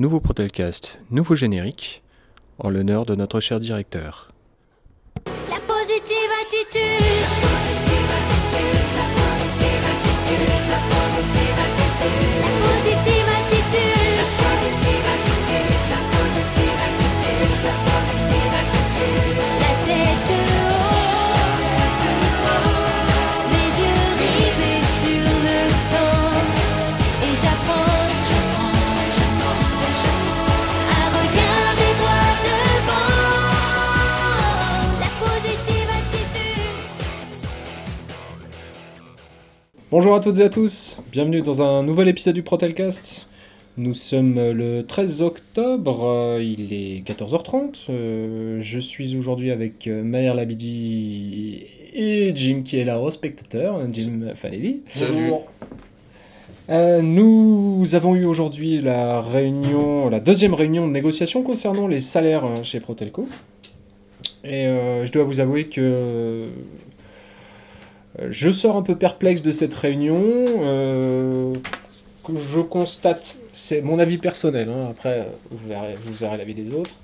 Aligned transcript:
nouveau 0.00 0.18
Protelcast, 0.18 0.98
nouveau 1.10 1.34
générique, 1.34 2.02
en 2.58 2.70
l'honneur 2.70 3.04
de 3.04 3.14
notre 3.14 3.38
cher 3.38 3.60
directeur. 3.60 4.30
La 5.26 5.60
positive 5.60 6.30
attitude. 6.42 6.99
Bonjour 39.90 40.14
à 40.14 40.20
toutes 40.20 40.38
et 40.38 40.44
à 40.44 40.48
tous, 40.48 41.00
bienvenue 41.10 41.42
dans 41.42 41.62
un 41.62 41.82
nouvel 41.82 42.06
épisode 42.06 42.34
du 42.34 42.44
Protelcast. 42.44 43.28
Nous 43.76 43.94
sommes 43.94 44.36
le 44.36 44.82
13 44.82 45.22
octobre, 45.22 46.04
euh, 46.06 46.42
il 46.42 46.72
est 46.72 47.04
14h30. 47.04 47.86
euh, 47.90 48.58
je 48.60 48.78
suis 48.78 49.16
aujourd'hui 49.16 49.50
avec 49.50 49.88
euh, 49.88 50.04
Maher 50.04 50.34
Labidi 50.34 51.64
et 51.92 52.30
Jim 52.36 52.62
qui 52.64 52.78
est 52.78 52.84
là 52.84 53.00
au 53.00 53.10
spectateur, 53.10 53.80
Jim 53.92 54.28
Faleli. 54.36 54.82
Salut. 54.94 55.32
Euh, 56.68 57.02
nous 57.02 57.84
avons 57.94 58.14
eu 58.14 58.26
aujourd'hui 58.26 58.78
la 58.78 59.20
réunion, 59.20 60.08
la 60.08 60.20
deuxième 60.20 60.54
réunion 60.54 60.86
de 60.86 60.92
négociation 60.92 61.42
concernant 61.42 61.88
les 61.88 61.98
salaires 61.98 62.44
euh, 62.44 62.62
chez 62.62 62.78
Protelco. 62.78 63.28
Et 64.44 64.66
euh, 64.66 65.04
je 65.04 65.12
dois 65.12 65.24
vous 65.24 65.40
avouer 65.40 65.64
que 65.66 65.80
euh, 65.82 66.48
je 68.28 68.50
sors 68.50 68.76
un 68.76 68.82
peu 68.82 68.96
perplexe 68.96 69.42
de 69.42 69.52
cette 69.52 69.74
réunion. 69.74 70.20
euh, 70.22 71.52
je 72.36 72.60
constate, 72.60 73.36
c'est 73.54 73.82
mon 73.82 73.98
avis 73.98 74.18
personnel, 74.18 74.68
hein, 74.68 74.88
après 74.90 75.20
euh, 75.20 75.24
vous 75.50 76.12
verrez, 76.12 76.36
l'avis 76.36 76.54
des 76.54 76.72
autres, 76.74 76.94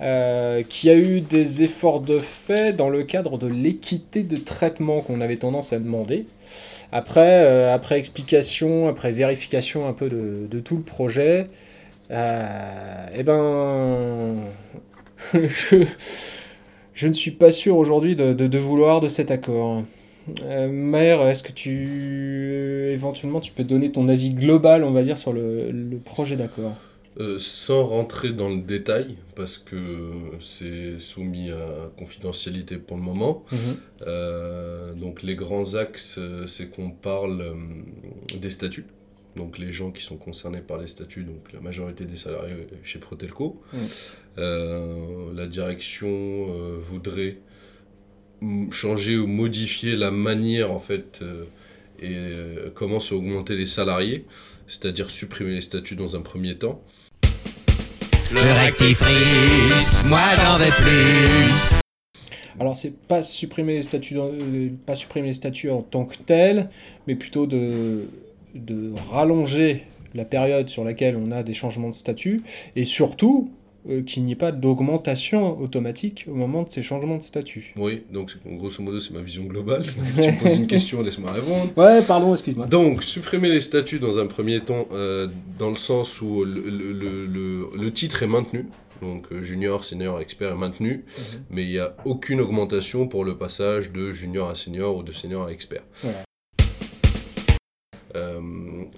euh, 0.00 0.62
qu'il 0.62 0.90
y 0.90 0.92
a 0.92 0.96
eu 0.96 1.20
des 1.20 1.62
efforts 1.62 2.00
de 2.00 2.18
fait 2.18 2.72
dans 2.72 2.88
le 2.88 3.02
cadre 3.02 3.38
de 3.38 3.46
l'équité 3.46 4.22
de 4.22 4.36
traitement 4.36 5.00
qu'on 5.00 5.20
avait 5.20 5.36
tendance 5.36 5.72
à 5.72 5.78
demander. 5.78 6.26
Après, 6.92 7.44
euh, 7.44 7.74
après 7.74 7.98
explication, 7.98 8.88
après 8.88 9.12
vérification 9.12 9.88
un 9.88 9.92
peu 9.92 10.08
de, 10.08 10.60
tout 10.60 10.76
le 10.76 10.82
projet, 10.82 11.48
euh, 12.10 13.06
eh 13.14 13.22
ben, 13.22 14.36
je, 16.94 17.06
ne 17.06 17.12
suis 17.12 17.32
pas 17.32 17.50
sûr 17.50 17.76
aujourd'hui 17.76 18.16
de 18.16 18.58
vouloir 18.58 19.00
de 19.00 19.08
cet 19.08 19.30
accord. 19.30 19.82
Euh, 20.42 20.68
Maher, 20.68 21.26
est-ce 21.28 21.42
que 21.42 21.52
tu 21.52 22.90
éventuellement 22.90 23.40
tu 23.40 23.52
peux 23.52 23.64
donner 23.64 23.92
ton 23.92 24.08
avis 24.08 24.30
global, 24.30 24.84
on 24.84 24.92
va 24.92 25.02
dire, 25.02 25.18
sur 25.18 25.32
le, 25.32 25.70
le 25.70 25.96
projet 25.98 26.36
d'accord? 26.36 26.76
Euh, 27.20 27.36
sans 27.40 27.84
rentrer 27.84 28.30
dans 28.30 28.48
le 28.48 28.60
détail, 28.60 29.16
parce 29.34 29.58
que 29.58 29.76
c'est 30.38 31.00
soumis 31.00 31.50
à 31.50 31.90
confidentialité 31.98 32.76
pour 32.76 32.96
le 32.96 33.02
moment. 33.02 33.44
Euh, 34.06 34.94
donc 34.94 35.24
les 35.24 35.34
grands 35.34 35.74
axes, 35.74 36.16
euh, 36.18 36.46
c'est 36.46 36.70
qu'on 36.70 36.90
parle 36.90 37.40
euh, 37.40 37.54
des 38.40 38.50
statuts. 38.50 38.86
Donc 39.34 39.58
les 39.58 39.72
gens 39.72 39.90
qui 39.90 40.02
sont 40.04 40.16
concernés 40.16 40.60
par 40.60 40.78
les 40.78 40.86
statuts, 40.86 41.24
donc 41.24 41.52
la 41.52 41.60
majorité 41.60 42.04
des 42.04 42.16
salariés 42.16 42.54
chez 42.84 43.00
Protelco. 43.00 43.60
Mhm. 43.72 43.80
Euh, 44.38 45.32
la 45.34 45.46
direction 45.46 46.08
euh, 46.08 46.76
voudrait 46.80 47.38
changer 48.70 49.16
ou 49.16 49.26
modifier 49.26 49.96
la 49.96 50.10
manière 50.10 50.70
en 50.70 50.78
fait 50.78 51.20
euh, 51.22 51.44
et 52.00 52.14
euh, 52.14 52.70
comment 52.74 53.00
se 53.00 53.14
augmenter 53.14 53.56
les 53.56 53.66
salariés, 53.66 54.24
c'est-à-dire 54.66 55.10
supprimer 55.10 55.54
les 55.54 55.60
statuts 55.60 55.96
dans 55.96 56.16
un 56.16 56.20
premier 56.20 56.56
temps. 56.56 56.82
Le 58.32 58.40
rectifrice, 58.40 60.04
moi 60.04 60.20
j'en 60.36 60.58
veux 60.58 60.70
plus. 60.70 61.78
Alors 62.60 62.76
c'est 62.76 62.96
pas 62.96 63.22
supprimer 63.22 63.74
les 63.74 63.82
statuts, 63.82 64.18
euh, 64.18 64.68
pas 64.86 64.94
supprimer 64.94 65.28
les 65.28 65.32
statuts 65.32 65.70
en 65.70 65.82
tant 65.82 66.04
que 66.04 66.16
tels, 66.16 66.70
mais 67.06 67.14
plutôt 67.14 67.46
de, 67.46 68.08
de 68.54 68.92
rallonger 69.10 69.84
la 70.14 70.24
période 70.24 70.68
sur 70.68 70.84
laquelle 70.84 71.16
on 71.16 71.30
a 71.30 71.42
des 71.42 71.54
changements 71.54 71.90
de 71.90 71.94
statut, 71.94 72.42
et 72.76 72.84
surtout 72.84 73.50
euh, 73.88 74.02
qu'il 74.02 74.24
n'y 74.24 74.32
ait 74.32 74.36
pas 74.36 74.52
d'augmentation 74.52 75.58
automatique 75.60 76.26
au 76.30 76.34
moment 76.34 76.62
de 76.62 76.70
ces 76.70 76.82
changements 76.82 77.16
de 77.16 77.22
statut. 77.22 77.72
Oui, 77.76 78.02
donc 78.12 78.36
grosso 78.46 78.82
modo 78.82 79.00
c'est 79.00 79.14
ma 79.14 79.20
vision 79.20 79.44
globale. 79.44 79.82
tu 80.22 80.30
me 80.30 80.42
poses 80.42 80.56
une 80.58 80.66
question, 80.66 81.02
laisse-moi 81.02 81.32
répondre. 81.32 81.70
Ouais, 81.76 82.02
pardon, 82.02 82.32
excuse-moi. 82.34 82.66
Donc, 82.66 83.02
supprimer 83.02 83.48
les 83.48 83.60
statuts 83.60 83.98
dans 83.98 84.18
un 84.18 84.26
premier 84.26 84.60
temps, 84.60 84.86
euh, 84.92 85.28
dans 85.58 85.70
le 85.70 85.76
sens 85.76 86.20
où 86.20 86.44
le, 86.44 86.60
le- 86.68 86.92
le- 86.92 87.26
le- 87.26 87.68
le 87.76 87.92
titre 87.92 88.22
est 88.22 88.26
maintenu, 88.26 88.66
donc 89.00 89.26
euh, 89.32 89.42
junior, 89.42 89.84
senior, 89.84 90.20
expert 90.20 90.52
est 90.52 90.56
maintenu, 90.56 91.04
Mhm. 91.16 91.40
mais 91.50 91.62
il 91.64 91.70
n'y 91.70 91.78
a 91.78 91.94
aucune 92.04 92.40
augmentation 92.40 93.06
pour 93.08 93.24
le 93.24 93.36
passage 93.38 93.92
de 93.92 94.12
junior 94.12 94.48
à 94.48 94.54
senior 94.54 94.96
ou 94.96 95.02
de 95.02 95.12
senior 95.12 95.46
à 95.46 95.52
expert. 95.52 95.82
Voilà. 96.02 96.18
Euh, 98.16 98.40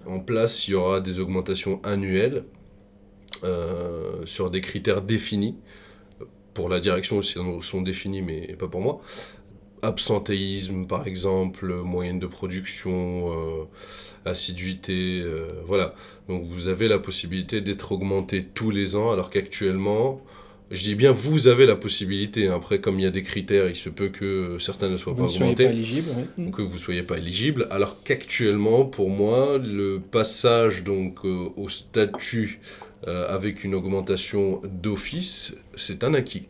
en 0.06 0.20
place, 0.20 0.68
il 0.68 0.70
y 0.72 0.74
aura 0.74 1.00
des 1.00 1.18
augmentations 1.18 1.80
annuelles 1.84 2.44
euh, 3.44 4.24
sur 4.26 4.50
des 4.50 4.60
critères 4.60 5.02
définis. 5.02 5.54
Pour 6.54 6.68
la 6.68 6.80
direction 6.80 7.18
aussi 7.18 7.34
sont- 7.34 7.60
sont 7.62 7.80
définis, 7.82 8.22
mais 8.22 8.54
pas 8.58 8.68
pour 8.68 8.80
moi. 8.80 9.00
Absentéisme, 9.82 10.86
par 10.86 11.06
exemple, 11.06 11.72
moyenne 11.74 12.18
de 12.18 12.26
production, 12.26 13.32
euh, 13.32 13.64
assiduité, 14.26 15.20
euh, 15.24 15.48
voilà. 15.64 15.94
Donc 16.28 16.44
vous 16.44 16.68
avez 16.68 16.86
la 16.86 16.98
possibilité 16.98 17.62
d'être 17.62 17.92
augmenté 17.92 18.44
tous 18.44 18.70
les 18.70 18.94
ans, 18.94 19.10
alors 19.10 19.30
qu'actuellement, 19.30 20.20
je 20.70 20.82
dis 20.84 20.94
bien 20.94 21.12
vous 21.12 21.48
avez 21.48 21.64
la 21.64 21.76
possibilité. 21.76 22.48
Après, 22.48 22.78
comme 22.82 23.00
il 23.00 23.04
y 23.04 23.06
a 23.06 23.10
des 23.10 23.22
critères, 23.22 23.70
il 23.70 23.74
se 23.76 23.88
peut 23.88 24.08
que 24.10 24.58
certains 24.60 24.90
ne 24.90 24.98
soient 24.98 25.14
Vous 25.14 25.24
pas 25.24 25.30
ne 25.32 25.36
augmentés 25.36 25.64
pas 25.64 25.70
éligible. 25.70 26.10
ouais. 26.38 26.44
ou 26.44 26.50
que 26.50 26.60
vous 26.60 26.76
soyez 26.76 27.02
pas 27.02 27.16
éligible, 27.16 27.66
alors 27.70 28.02
qu'actuellement, 28.04 28.84
pour 28.84 29.08
moi, 29.08 29.56
le 29.56 29.98
passage 29.98 30.84
donc 30.84 31.24
euh, 31.24 31.48
au 31.56 31.70
statut 31.70 32.60
avec 33.06 33.64
une 33.64 33.74
augmentation 33.74 34.60
d'office, 34.64 35.54
c'est 35.76 36.04
un 36.04 36.14
acquis. 36.14 36.46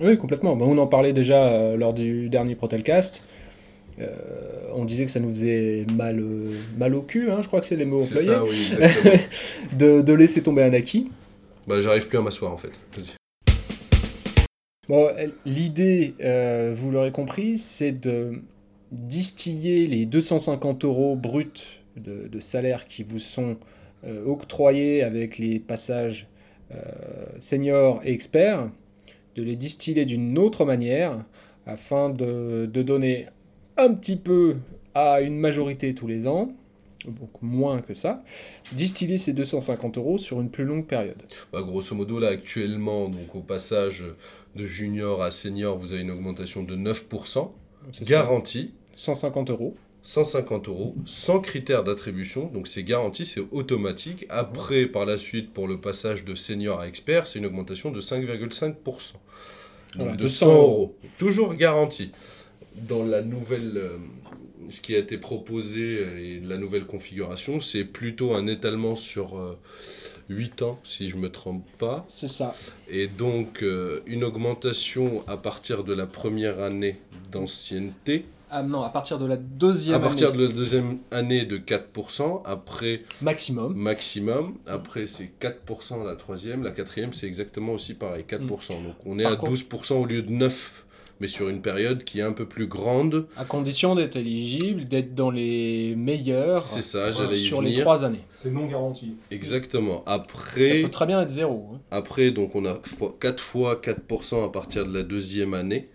Oui, 0.00 0.16
complètement. 0.16 0.56
Ben, 0.56 0.64
on 0.66 0.78
en 0.78 0.86
parlait 0.86 1.12
déjà 1.12 1.46
euh, 1.48 1.76
lors 1.76 1.92
du 1.92 2.28
dernier 2.30 2.54
Protelcast. 2.54 3.22
Euh, 4.00 4.06
on 4.74 4.86
disait 4.86 5.04
que 5.04 5.10
ça 5.10 5.20
nous 5.20 5.28
faisait 5.28 5.84
mal, 5.94 6.18
euh, 6.20 6.52
mal 6.78 6.94
au 6.94 7.02
cul, 7.02 7.30
hein, 7.30 7.40
je 7.42 7.48
crois 7.48 7.60
que 7.60 7.66
c'est 7.66 7.76
les 7.76 7.84
mots 7.84 8.02
employés, 8.02 8.30
oui, 8.44 8.48
exactement. 8.72 9.14
de, 9.78 10.00
de 10.00 10.12
laisser 10.14 10.42
tomber 10.42 10.62
un 10.62 10.72
acquis. 10.72 11.10
bah, 11.66 11.82
j'arrive 11.82 12.08
plus 12.08 12.16
à 12.16 12.22
m'asseoir 12.22 12.50
en 12.50 12.56
fait. 12.56 12.80
Bon, 14.88 15.06
euh, 15.06 15.26
l'idée, 15.44 16.14
euh, 16.22 16.74
vous 16.74 16.90
l'aurez 16.90 17.12
compris, 17.12 17.58
c'est 17.58 17.92
de 17.92 18.40
distiller 18.90 19.86
les 19.86 20.06
250 20.06 20.84
euros 20.86 21.14
bruts 21.14 21.46
de, 21.96 22.26
de 22.26 22.40
salaire 22.40 22.86
qui 22.86 23.02
vous 23.02 23.18
sont 23.18 23.50
euh, 23.50 23.54
octroyés 24.04 25.02
avec 25.02 25.38
les 25.38 25.58
passages 25.58 26.28
euh, 26.72 26.76
senior 27.40 28.00
et 28.04 28.12
expert, 28.12 28.70
de 29.34 29.42
les 29.42 29.56
distiller 29.56 30.04
d'une 30.04 30.38
autre 30.38 30.64
manière 30.64 31.24
afin 31.66 32.10
de, 32.10 32.68
de 32.72 32.82
donner 32.82 33.26
un 33.76 33.92
petit 33.94 34.16
peu 34.16 34.56
à 34.94 35.20
une 35.20 35.36
majorité 35.36 35.94
tous 35.94 36.06
les 36.06 36.28
ans, 36.28 36.52
donc 37.06 37.30
moins 37.40 37.80
que 37.80 37.94
ça, 37.94 38.22
distiller 38.72 39.18
ces 39.18 39.32
250 39.32 39.98
euros 39.98 40.18
sur 40.18 40.40
une 40.40 40.50
plus 40.50 40.64
longue 40.64 40.86
période. 40.86 41.22
Bah, 41.52 41.62
grosso 41.62 41.94
modo, 41.94 42.18
là, 42.18 42.28
actuellement, 42.28 43.08
donc 43.08 43.34
au 43.34 43.40
passage 43.40 44.04
de 44.54 44.66
junior 44.66 45.22
à 45.22 45.30
senior, 45.30 45.76
vous 45.76 45.92
avez 45.92 46.02
une 46.02 46.10
augmentation 46.10 46.62
de 46.62 46.76
9%, 46.76 47.34
Donc, 47.34 47.52
c'est 47.92 48.04
ça, 48.04 48.10
garantie, 48.10 48.74
150 48.94 49.50
euros. 49.50 49.74
150 50.02 50.68
euros, 50.68 50.94
sans 51.04 51.40
critère 51.40 51.84
d'attribution, 51.84 52.46
donc 52.46 52.68
c'est 52.68 52.82
garanti, 52.82 53.26
c'est 53.26 53.42
automatique. 53.50 54.26
Après, 54.28 54.86
par 54.86 55.04
la 55.06 55.18
suite, 55.18 55.52
pour 55.52 55.68
le 55.68 55.80
passage 55.80 56.24
de 56.24 56.34
senior 56.34 56.80
à 56.80 56.88
expert, 56.88 57.26
c'est 57.26 57.38
une 57.38 57.46
augmentation 57.46 57.90
de 57.90 58.00
5,5%. 58.00 58.74
Donc 58.74 58.82
Voilà, 59.96 60.12
de 60.12 60.22
200 60.22 60.46
100 60.46 60.52
euros. 60.52 60.96
Toujours 61.18 61.54
garanti. 61.54 62.12
Dans 62.88 63.04
la 63.04 63.22
nouvelle, 63.22 63.72
euh, 63.76 63.98
ce 64.70 64.80
qui 64.80 64.94
a 64.94 64.98
été 64.98 65.18
proposé 65.18 65.98
euh, 65.98 66.18
et 66.18 66.40
la 66.40 66.56
nouvelle 66.56 66.86
configuration, 66.86 67.60
c'est 67.60 67.84
plutôt 67.84 68.34
un 68.34 68.46
étalement 68.46 68.94
sur 68.96 69.38
euh, 69.38 69.58
8 70.28 70.62
ans, 70.62 70.80
si 70.84 71.10
je 71.10 71.16
me 71.16 71.28
trompe 71.30 71.66
pas. 71.78 72.04
C'est 72.08 72.28
ça. 72.28 72.54
Et 72.88 73.08
donc, 73.08 73.62
euh, 73.62 74.00
une 74.06 74.24
augmentation 74.24 75.24
à 75.26 75.36
partir 75.36 75.84
de 75.84 75.92
la 75.92 76.06
première 76.06 76.60
année 76.60 76.96
d'ancienneté 77.30 78.24
Ah 78.50 78.62
non, 78.62 78.82
à 78.82 78.88
partir 78.88 79.18
de 79.18 79.26
la 79.26 79.36
deuxième 79.36 79.94
À 79.94 80.00
partir 80.00 80.28
année 80.30 80.38
de 80.38 80.46
la 80.46 80.52
deuxième 80.52 80.98
année 81.12 81.44
de 81.44 81.56
4%, 81.56 82.42
après 82.44 83.02
maximum. 83.22 83.74
maximum, 83.74 84.54
après 84.66 85.06
c'est 85.06 85.30
4% 85.40 86.04
la 86.04 86.16
troisième, 86.16 86.62
la 86.64 86.72
quatrième 86.72 87.12
c'est 87.12 87.26
exactement 87.26 87.72
aussi 87.74 87.94
pareil, 87.94 88.24
4%. 88.28 88.38
Donc 88.82 88.94
on 89.06 89.18
est 89.18 89.22
Par 89.22 89.32
à 89.32 89.36
contre- 89.36 89.52
12% 89.52 89.94
au 90.00 90.04
lieu 90.06 90.22
de 90.22 90.30
9%, 90.32 90.82
mais 91.20 91.26
sur 91.28 91.48
une 91.48 91.60
période 91.62 92.02
qui 92.02 92.18
est 92.18 92.22
un 92.22 92.32
peu 92.32 92.46
plus 92.46 92.66
grande. 92.66 93.26
À 93.36 93.44
condition 93.44 93.94
d'être 93.94 94.16
éligible, 94.16 94.88
d'être 94.88 95.14
dans 95.14 95.30
les 95.30 95.94
meilleurs 95.94 96.58
C'est 96.60 96.82
ça, 96.82 97.10
j'allais 97.12 97.38
y 97.38 97.44
sur 97.44 97.62
les 97.62 97.78
trois 97.80 98.04
années. 98.04 98.22
C'est 98.34 98.50
non 98.50 98.66
garanti. 98.66 99.14
Exactement. 99.30 100.02
Ça 100.06 100.14
Après, 100.14 100.82
peut 100.82 100.88
très 100.90 101.06
bien 101.06 101.20
être 101.22 101.30
zéro. 101.30 101.68
hein. 101.74 101.78
après 101.90 102.30
donc 102.32 102.54
on 102.56 102.64
a 102.64 102.80
4 103.20 103.40
fois 103.42 103.80
4% 103.80 104.44
à 104.44 104.48
partir 104.48 104.86
de 104.86 104.92
la 104.92 105.02
deuxième 105.04 105.54
année. 105.54 105.88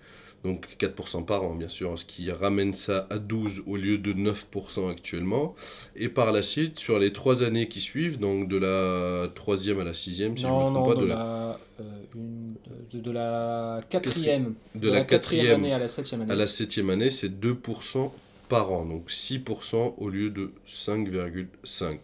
Donc 0.45 0.67
4% 0.79 1.25
par 1.25 1.43
an, 1.43 1.55
bien 1.55 1.67
sûr, 1.67 1.97
ce 1.97 2.05
qui 2.05 2.31
ramène 2.31 2.75
ça 2.75 3.07
à 3.09 3.17
12 3.17 3.63
au 3.65 3.77
lieu 3.77 3.97
de 3.97 4.13
9% 4.13 4.91
actuellement. 4.91 5.55
Et 5.95 6.07
par 6.07 6.31
la 6.31 6.43
suite, 6.43 6.77
sur 6.79 6.99
les 6.99 7.11
trois 7.11 7.41
années 7.41 7.67
qui 7.67 7.81
suivent, 7.81 8.19
donc 8.19 8.47
de 8.47 8.57
la 8.57 9.27
troisième 9.33 9.79
à 9.79 9.83
la 9.83 9.95
sixième, 9.95 10.37
si 10.37 10.43
je 10.43 10.47
ne 10.47 10.51
non, 10.53 10.65
me 10.69 10.71
trompe 10.71 10.87
non, 10.87 10.93
pas, 10.93 11.01
de, 11.01 11.01
de 11.01 11.05
la, 11.07 11.15
la, 11.15 11.59
euh, 11.79 11.83
une- 12.15 12.53
de, 12.93 12.99
de 12.99 13.11
la 13.11 13.81
quatrième. 13.89 14.53
de 14.75 14.89
la 14.89 15.01
quatrième 15.01 15.63
année 15.63 15.73
à 15.73 15.79
la 15.79 15.87
septième 15.87 16.21
année. 16.21 16.31
à 16.31 16.35
la 16.35 16.47
septième 16.47 16.89
année, 16.91 17.09
c'est 17.09 17.29
2% 17.29 18.11
par 18.47 18.71
an, 18.71 18.85
donc 18.85 19.09
6% 19.09 19.95
au 19.97 20.09
lieu 20.09 20.29
de 20.29 20.51
5,5. 20.67 21.97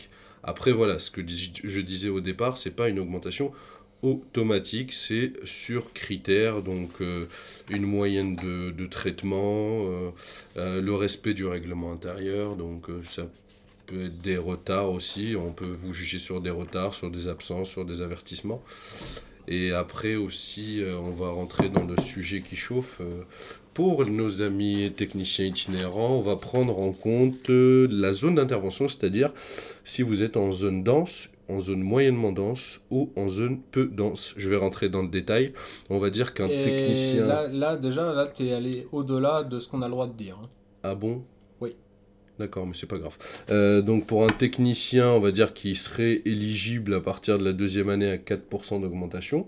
Après, 0.44 0.72
voilà, 0.72 0.98
ce 0.98 1.12
que 1.12 1.22
je 1.28 1.82
disais 1.82 2.10
au 2.10 2.20
départ, 2.22 2.58
c'est 2.58 2.76
pas 2.76 2.90
une 2.90 2.98
augmentation 2.98 3.52
automatique, 4.03 4.94
c'est 4.94 5.33
sur 5.45 5.94
critères, 5.94 6.62
donc 6.62 6.89
euh, 7.01 7.25
une 7.69 7.83
moyenne 7.83 8.36
de, 8.36 8.86
traitement, 8.88 9.86
euh, 9.86 10.09
euh, 10.57 10.81
le 10.81 10.94
respect 10.95 11.33
du 11.33 11.45
règlement 11.45 11.92
intérieur, 11.92 12.56
donc 12.56 12.88
ça 13.06 13.27
peut 13.86 14.06
être 14.06 14.21
des 14.21 14.38
retards 14.38 14.92
aussi, 14.92 15.36
on 15.38 15.51
peut 15.51 15.71
vous 15.71 15.94
juger 15.94 16.19
sur 16.19 16.42
des 16.42 16.50
retards, 16.50 16.94
sur 16.94 17.12
des 17.12 17.27
absences, 17.27 17.69
sur 17.69 17.86
des 17.86 18.01
avertissements. 18.01 18.62
Et 19.48 19.71
après 19.71 20.15
aussi, 20.15 20.81
on 20.86 21.09
va 21.09 21.30
rentrer 21.30 21.68
dans 21.68 21.83
le 21.83 21.98
sujet 21.98 22.42
qui 22.42 22.56
chauffe. 22.56 23.01
pour 23.74 24.06
nos 24.06 24.44
amis 24.44 24.92
techniciens 24.95 25.45
itinérants, 25.45 26.15
on 26.18 26.21
va 26.21 26.36
prendre 26.36 26.77
en 26.80 26.92
compte 26.92 27.50
la 27.50 28.13
zone 28.13 28.36
d'intervention, 28.36 28.88
c'est-à-dire 28.88 29.31
si 29.83 30.03
vous 30.03 30.21
êtes 30.21 30.38
en 30.38 30.51
zone 30.51 30.83
dense, 30.83 31.27
en 31.51 31.59
zone 31.59 31.81
moyennement 31.81 32.31
dense 32.31 32.81
ou 32.89 33.12
en 33.15 33.30
zone 33.30 33.59
peu 33.71 33.86
dense. 33.88 34.33
Je 34.38 34.50
vais 34.50 34.57
rentrer 34.57 34.89
dans 34.89 35.01
le 35.01 35.09
détail. 35.09 35.53
On 35.89 36.00
va 36.00 36.09
dire 36.09 36.33
qu'un 36.33 36.48
technicien... 36.48 37.25
là, 37.25 37.48
là, 37.48 37.75
déjà, 37.77 38.13
là, 38.13 38.27
tu 38.33 38.48
es 38.48 38.53
allé 38.53 38.88
au-delà 38.92 39.44
de 39.44 39.59
ce 39.59 39.68
qu'on 39.68 39.81
a 39.81 39.86
le 39.88 39.92
droit 39.92 40.07
de 40.07 40.13
dire. 40.13 40.38
hein. 40.42 40.50
Ah 40.83 40.95
bon? 40.95 41.21
Oui. 41.59 41.75
D'accord, 42.39 42.65
mais 42.65 42.74
c'est 42.74 42.88
pas 42.88 42.98
grave. 42.98 43.15
Euh, 43.51 43.81
donc 43.83 44.07
pour 44.07 44.24
un 44.25 44.31
technicien, 44.31 45.09
on 45.09 45.19
va 45.19 45.31
dire 45.31 45.53
qu'il 45.53 45.77
serait 45.77 46.21
éligible 46.25 46.95
à 46.95 47.00
partir 47.01 47.38
de 47.38 47.44
la 47.44 47.53
deuxième 47.53 47.89
année 47.89 48.09
à 48.09 48.18
4% 48.18 48.81
d'augmentation. 48.81 49.45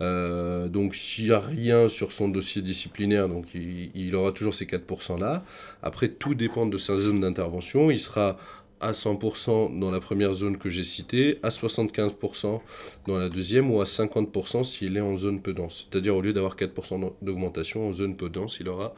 Euh, 0.00 0.68
donc 0.68 0.94
s'il 0.94 1.26
n'y 1.26 1.32
a 1.32 1.40
rien 1.40 1.88
sur 1.88 2.12
son 2.12 2.28
dossier 2.28 2.62
disciplinaire, 2.62 3.28
donc 3.28 3.48
il, 3.54 3.90
il 3.94 4.14
aura 4.14 4.32
toujours 4.32 4.54
ces 4.54 4.64
4% 4.64 5.18
là. 5.20 5.44
Après, 5.82 6.08
tout 6.08 6.34
dépend 6.34 6.64
de 6.64 6.78
sa 6.78 6.96
zone 6.96 7.20
d'intervention. 7.20 7.90
Il 7.90 8.00
sera 8.00 8.38
à 8.80 8.92
100% 8.92 9.78
dans 9.78 9.90
la 9.90 10.00
première 10.00 10.32
zone 10.32 10.56
que 10.58 10.70
j'ai 10.70 10.84
citée, 10.84 11.38
à 11.42 11.50
75% 11.50 12.60
dans 13.06 13.18
la 13.18 13.28
deuxième 13.28 13.70
ou 13.70 13.80
à 13.80 13.84
50% 13.84 14.64
s'il 14.64 14.96
est 14.96 15.00
en 15.00 15.16
zone 15.16 15.40
peu 15.40 15.52
dense. 15.52 15.88
C'est-à-dire 15.90 16.16
au 16.16 16.22
lieu 16.22 16.32
d'avoir 16.32 16.56
4% 16.56 17.12
d'augmentation 17.22 17.88
en 17.88 17.92
zone 17.92 18.16
peu 18.16 18.28
dense, 18.28 18.58
il 18.60 18.68
aura 18.68 18.94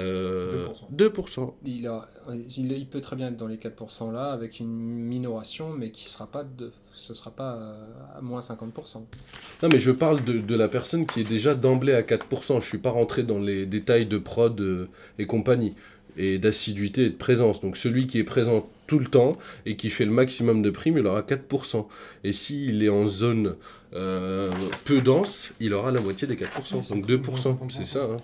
euh, 0.00 0.66
2%. 0.94 1.54
Il, 1.64 1.86
a, 1.86 2.08
il, 2.56 2.72
il 2.72 2.86
peut 2.86 3.00
très 3.00 3.16
bien 3.16 3.28
être 3.28 3.36
dans 3.36 3.46
les 3.46 3.56
4% 3.56 4.12
là, 4.12 4.32
avec 4.32 4.60
une 4.60 4.68
minoration, 4.68 5.70
mais 5.70 5.90
qui 5.90 6.08
sera 6.08 6.26
pas 6.26 6.44
de, 6.44 6.72
ce 6.92 7.14
sera 7.14 7.30
pas 7.30 7.54
euh, 7.54 8.18
à 8.18 8.20
moins 8.20 8.40
50%. 8.40 8.96
Non, 9.62 9.68
mais 9.70 9.78
je 9.78 9.90
parle 9.90 10.24
de, 10.24 10.38
de 10.38 10.54
la 10.54 10.68
personne 10.68 11.06
qui 11.06 11.20
est 11.20 11.28
déjà 11.28 11.54
d'emblée 11.54 11.94
à 11.94 12.02
4%. 12.02 12.60
Je 12.60 12.66
suis 12.66 12.78
pas 12.78 12.90
rentré 12.90 13.22
dans 13.22 13.38
les 13.38 13.66
détails 13.66 14.06
de 14.06 14.18
prod 14.18 14.60
euh, 14.60 14.88
et 15.18 15.26
compagnie, 15.26 15.74
et 16.16 16.38
d'assiduité 16.38 17.04
et 17.06 17.10
de 17.10 17.14
présence. 17.16 17.60
Donc 17.60 17.76
celui 17.76 18.06
qui 18.06 18.18
est 18.18 18.24
présent 18.24 18.68
tout 18.86 18.98
le 18.98 19.06
temps 19.06 19.36
et 19.66 19.76
qui 19.76 19.90
fait 19.90 20.04
le 20.04 20.10
maximum 20.12 20.62
de 20.62 20.70
primes, 20.70 20.98
il 20.98 21.06
aura 21.06 21.22
4%. 21.22 21.86
Et 22.24 22.32
s'il 22.32 22.82
est 22.82 22.88
en 22.88 23.08
zone 23.08 23.54
euh, 23.94 24.50
peu 24.84 25.00
dense, 25.00 25.50
il 25.60 25.72
aura 25.74 25.90
la 25.92 26.00
moitié 26.00 26.26
des 26.26 26.36
4%. 26.36 26.88
Donc 26.90 27.08
2%, 27.08 27.56
c'est 27.70 27.86
ça. 27.86 28.04
hein. 28.04 28.16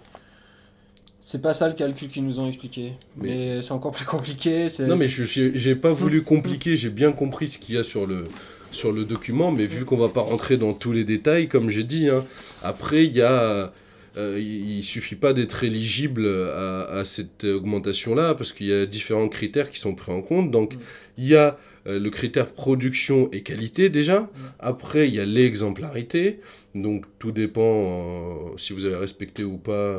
C'est 1.23 1.43
pas 1.43 1.53
ça 1.53 1.69
le 1.69 1.75
calcul 1.75 2.09
qu'ils 2.09 2.25
nous 2.25 2.41
ont 2.41 2.49
expliqué, 2.49 2.95
mais, 3.19 3.61
c'est 3.61 3.73
encore 3.73 3.93
plus 3.93 4.07
compliqué. 4.07 4.69
Non, 4.81 4.97
mais 4.97 5.07
je 5.09 5.25
j'ai 5.25 5.53
j'ai 5.55 5.75
pas 5.77 5.93
voulu 5.93 6.23
compliquer, 6.23 6.79
j'ai 6.79 6.89
bien 6.89 7.13
compris 7.13 7.47
ce 7.47 7.59
qu'il 7.59 7.75
y 7.75 7.79
a 7.79 7.83
sur 7.83 8.07
le, 8.07 8.27
sur 8.73 8.91
le 8.91 9.05
document, 9.05 9.53
mais 9.53 9.67
vu 9.67 9.85
qu'on 9.85 9.99
va 9.99 10.09
pas 10.09 10.23
rentrer 10.23 10.57
dans 10.57 10.73
tous 10.73 10.93
les 10.93 11.05
détails, 11.05 11.47
comme 11.47 11.69
j'ai 11.69 11.85
dit, 11.85 12.09
hein, 12.09 12.25
après, 12.63 13.05
il 13.05 13.15
y 13.15 13.21
a. 13.23 13.73
euh, 14.17 14.39
il 14.39 14.79
il 14.79 14.85
suffit 14.85 15.15
pas 15.17 15.33
d'être 15.33 15.63
éligible 15.65 16.27
à, 16.27 16.83
à 17.01 17.05
cette 17.05 17.45
augmentation-là, 17.45 18.35
parce 18.35 18.53
qu'il 18.53 18.67
y 18.69 18.73
a 18.73 18.87
différents 18.87 19.29
critères 19.29 19.71
qui 19.71 19.79
sont 19.79 19.95
pris 19.95 20.13
en 20.13 20.23
compte. 20.23 20.51
Donc, 20.51 20.75
Mm. 20.75 20.79
il 21.19 21.29
y 21.29 21.37
a 21.37 21.59
euh, 21.87 21.99
le 21.99 22.11
critère 22.11 22.49
production 22.53 23.31
et 23.33 23.43
qualité 23.43 23.89
déjà. 23.89 24.29
Après, 24.59 25.09
il 25.09 25.15
y 25.15 25.21
a 25.21 25.27
l'exemplarité. 25.27 26.41
Donc, 26.75 27.05
tout 27.19 27.33
dépend 27.33 27.63
euh, 27.63 28.57
si 28.57 28.73
vous 28.73 28.85
avez 28.85 28.97
respecté 28.97 29.45
ou 29.45 29.57
pas 29.57 29.97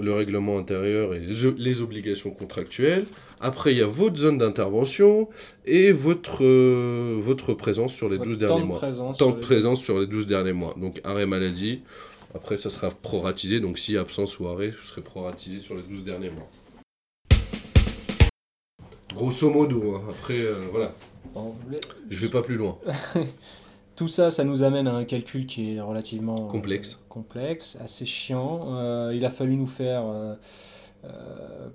le 0.00 0.12
règlement 0.12 0.58
intérieur 0.58 1.14
et 1.14 1.20
les, 1.20 1.34
les 1.56 1.80
obligations 1.80 2.30
contractuelles. 2.30 3.06
Après, 3.40 3.72
il 3.72 3.78
y 3.78 3.82
a 3.82 3.86
votre 3.86 4.16
zone 4.16 4.38
d'intervention 4.38 5.28
et 5.64 5.92
votre, 5.92 6.44
votre 7.20 7.54
présence 7.54 7.92
sur 7.94 8.08
les 8.08 8.16
Votre 8.16 8.30
12 8.30 8.38
temps 8.38 8.46
derniers 8.46 8.62
de 8.62 8.66
mois. 8.66 9.14
Temps 9.18 9.30
de 9.30 9.40
présence 9.40 9.80
sur 9.82 9.98
les 10.00 10.06
12 10.06 10.26
derniers 10.26 10.52
mois. 10.52 10.74
Donc, 10.80 11.00
arrêt 11.04 11.26
maladie. 11.26 11.82
Après, 12.36 12.58
ça 12.58 12.68
sera 12.68 12.90
proratisé. 12.90 13.60
Donc, 13.60 13.78
si 13.78 13.96
absence 13.96 14.38
ou 14.38 14.46
arrêt, 14.46 14.70
ce 14.70 14.86
serait 14.86 15.00
proratisé 15.00 15.58
sur 15.58 15.74
les 15.74 15.82
12 15.82 16.04
derniers 16.04 16.28
mois. 16.28 16.48
Grosso 19.14 19.50
modo, 19.50 19.94
hein. 19.96 20.02
après, 20.10 20.38
euh, 20.38 20.68
voilà, 20.70 20.92
je 22.10 22.20
vais 22.20 22.28
pas 22.28 22.42
plus 22.42 22.56
loin. 22.56 22.76
Tout 23.96 24.08
ça, 24.08 24.30
ça 24.30 24.44
nous 24.44 24.62
amène 24.62 24.86
à 24.86 24.94
un 24.94 25.04
calcul 25.04 25.46
qui 25.46 25.76
est 25.76 25.80
relativement 25.80 26.50
euh, 26.54 26.60
Complexe. 27.08 27.78
assez 27.82 28.04
chiant. 28.04 28.76
Euh, 28.76 29.14
il 29.14 29.24
a 29.24 29.30
fallu 29.30 29.56
nous 29.56 29.66
faire 29.66 30.04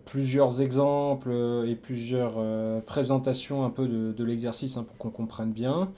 plusieurs 0.06 0.62
exemples 0.62 1.32
et 1.66 1.76
plusieurs 1.76 2.36
présentations 2.84 3.66
un 3.66 3.72
peu 3.72 3.88
de, 3.88 4.12
de 4.12 4.24
l'exercice 4.24 4.78
hein, 4.78 4.84
pour 4.84 4.98
qu'on 4.98 5.10
comprenne 5.10 5.52
bien. 5.54 5.92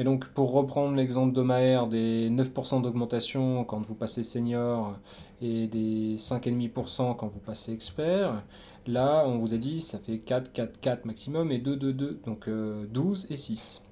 Mais 0.00 0.04
donc, 0.04 0.28
pour 0.28 0.52
reprendre 0.52 0.96
l'exemple 0.96 1.34
de 1.34 1.42
Maher, 1.42 1.86
des 1.86 2.30
9% 2.30 2.80
d'augmentation 2.80 3.64
quand 3.64 3.80
vous 3.80 3.94
passez 3.94 4.22
senior 4.22 4.98
et 5.42 5.66
des 5.66 6.16
5,5% 6.16 7.16
quand 7.16 7.26
vous 7.26 7.38
passez 7.38 7.74
expert, 7.74 8.42
là, 8.86 9.24
on 9.26 9.36
vous 9.36 9.52
a 9.52 9.58
dit, 9.58 9.82
ça 9.82 9.98
fait 9.98 10.16
4, 10.20 10.52
4, 10.52 10.80
4 10.80 11.04
maximum 11.04 11.52
et 11.52 11.58
2, 11.58 11.76
2, 11.76 11.92
2, 11.92 12.20
donc 12.24 12.48
euh, 12.48 12.86
12 12.90 13.26
et 13.28 13.36
6. 13.36 13.82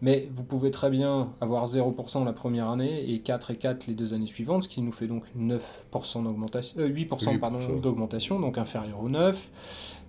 Mais 0.00 0.30
vous 0.34 0.44
pouvez 0.44 0.70
très 0.70 0.88
bien 0.88 1.34
avoir 1.42 1.66
0% 1.66 2.24
la 2.24 2.32
première 2.32 2.70
année 2.70 3.12
et 3.12 3.20
4 3.20 3.50
et 3.50 3.56
4 3.56 3.86
les 3.86 3.94
deux 3.94 4.14
années 4.14 4.26
suivantes, 4.26 4.62
ce 4.62 4.68
qui 4.68 4.80
nous 4.80 4.92
fait 4.92 5.06
donc 5.06 5.24
9% 5.38 6.24
d'augmentation, 6.24 6.74
euh, 6.78 6.88
8%, 6.88 7.38
pardon, 7.38 7.58
8%. 7.58 7.80
d'augmentation, 7.82 8.40
donc 8.40 8.56
inférieur 8.56 8.98
au 9.02 9.10
9. 9.10 9.50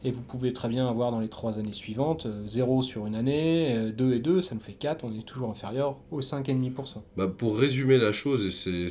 Et 0.05 0.11
vous 0.11 0.21
pouvez 0.21 0.53
très 0.53 0.69
bien 0.69 0.87
avoir 0.87 1.09
dans 1.09 1.19
les 1.19 1.29
trois 1.29 1.57
années 1.57 1.73
suivantes 1.73 2.27
euh, 2.27 2.47
0 2.47 2.83
sur 2.83 3.07
une 3.07 3.15
année, 3.15 3.75
euh, 3.75 3.91
2 3.91 4.13
et 4.13 4.19
2, 4.19 4.39
ça 4.43 4.53
nous 4.53 4.61
fait 4.61 4.73
4, 4.73 5.03
on 5.03 5.11
est 5.11 5.25
toujours 5.25 5.49
inférieur 5.49 5.97
au 6.11 6.21
5,5%. 6.21 7.01
Bah, 7.17 7.27
pour 7.27 7.57
résumer 7.57 7.97
la 7.97 8.11
chose, 8.11 8.45
et 8.45 8.87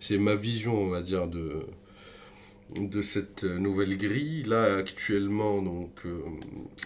c'est 0.00 0.18
ma 0.18 0.34
vision, 0.34 0.74
on 0.74 0.88
va 0.88 1.02
dire, 1.02 1.28
de, 1.28 1.66
de 2.80 3.02
cette 3.02 3.44
nouvelle 3.44 3.98
grille. 3.98 4.44
Là, 4.44 4.76
actuellement, 4.76 5.60
donc, 5.60 5.90
euh, 6.06 6.22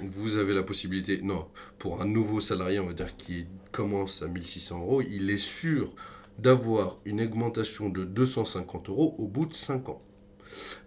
vous 0.02 0.37
avez 0.37 0.52
la 0.52 0.64
possibilité, 0.64 1.21
non, 1.23 1.47
pour 1.78 2.02
un 2.02 2.05
nouveau 2.05 2.40
salarié, 2.40 2.81
on 2.81 2.87
va 2.87 2.95
dire, 2.95 3.17
qui 3.17 3.47
commence 3.71 4.23
à 4.23 4.26
1600 4.26 4.81
euros, 4.81 5.02
il 5.02 5.31
est 5.31 5.37
sûr 5.37 5.93
d'avoir 6.40 6.99
une 7.05 7.21
augmentation 7.21 7.90
de 7.90 8.05
250 8.05 8.88
euros 8.88 9.14
au 9.19 9.28
bout 9.28 9.47
de 9.47 9.55
5 9.55 9.88
ans. 9.88 10.02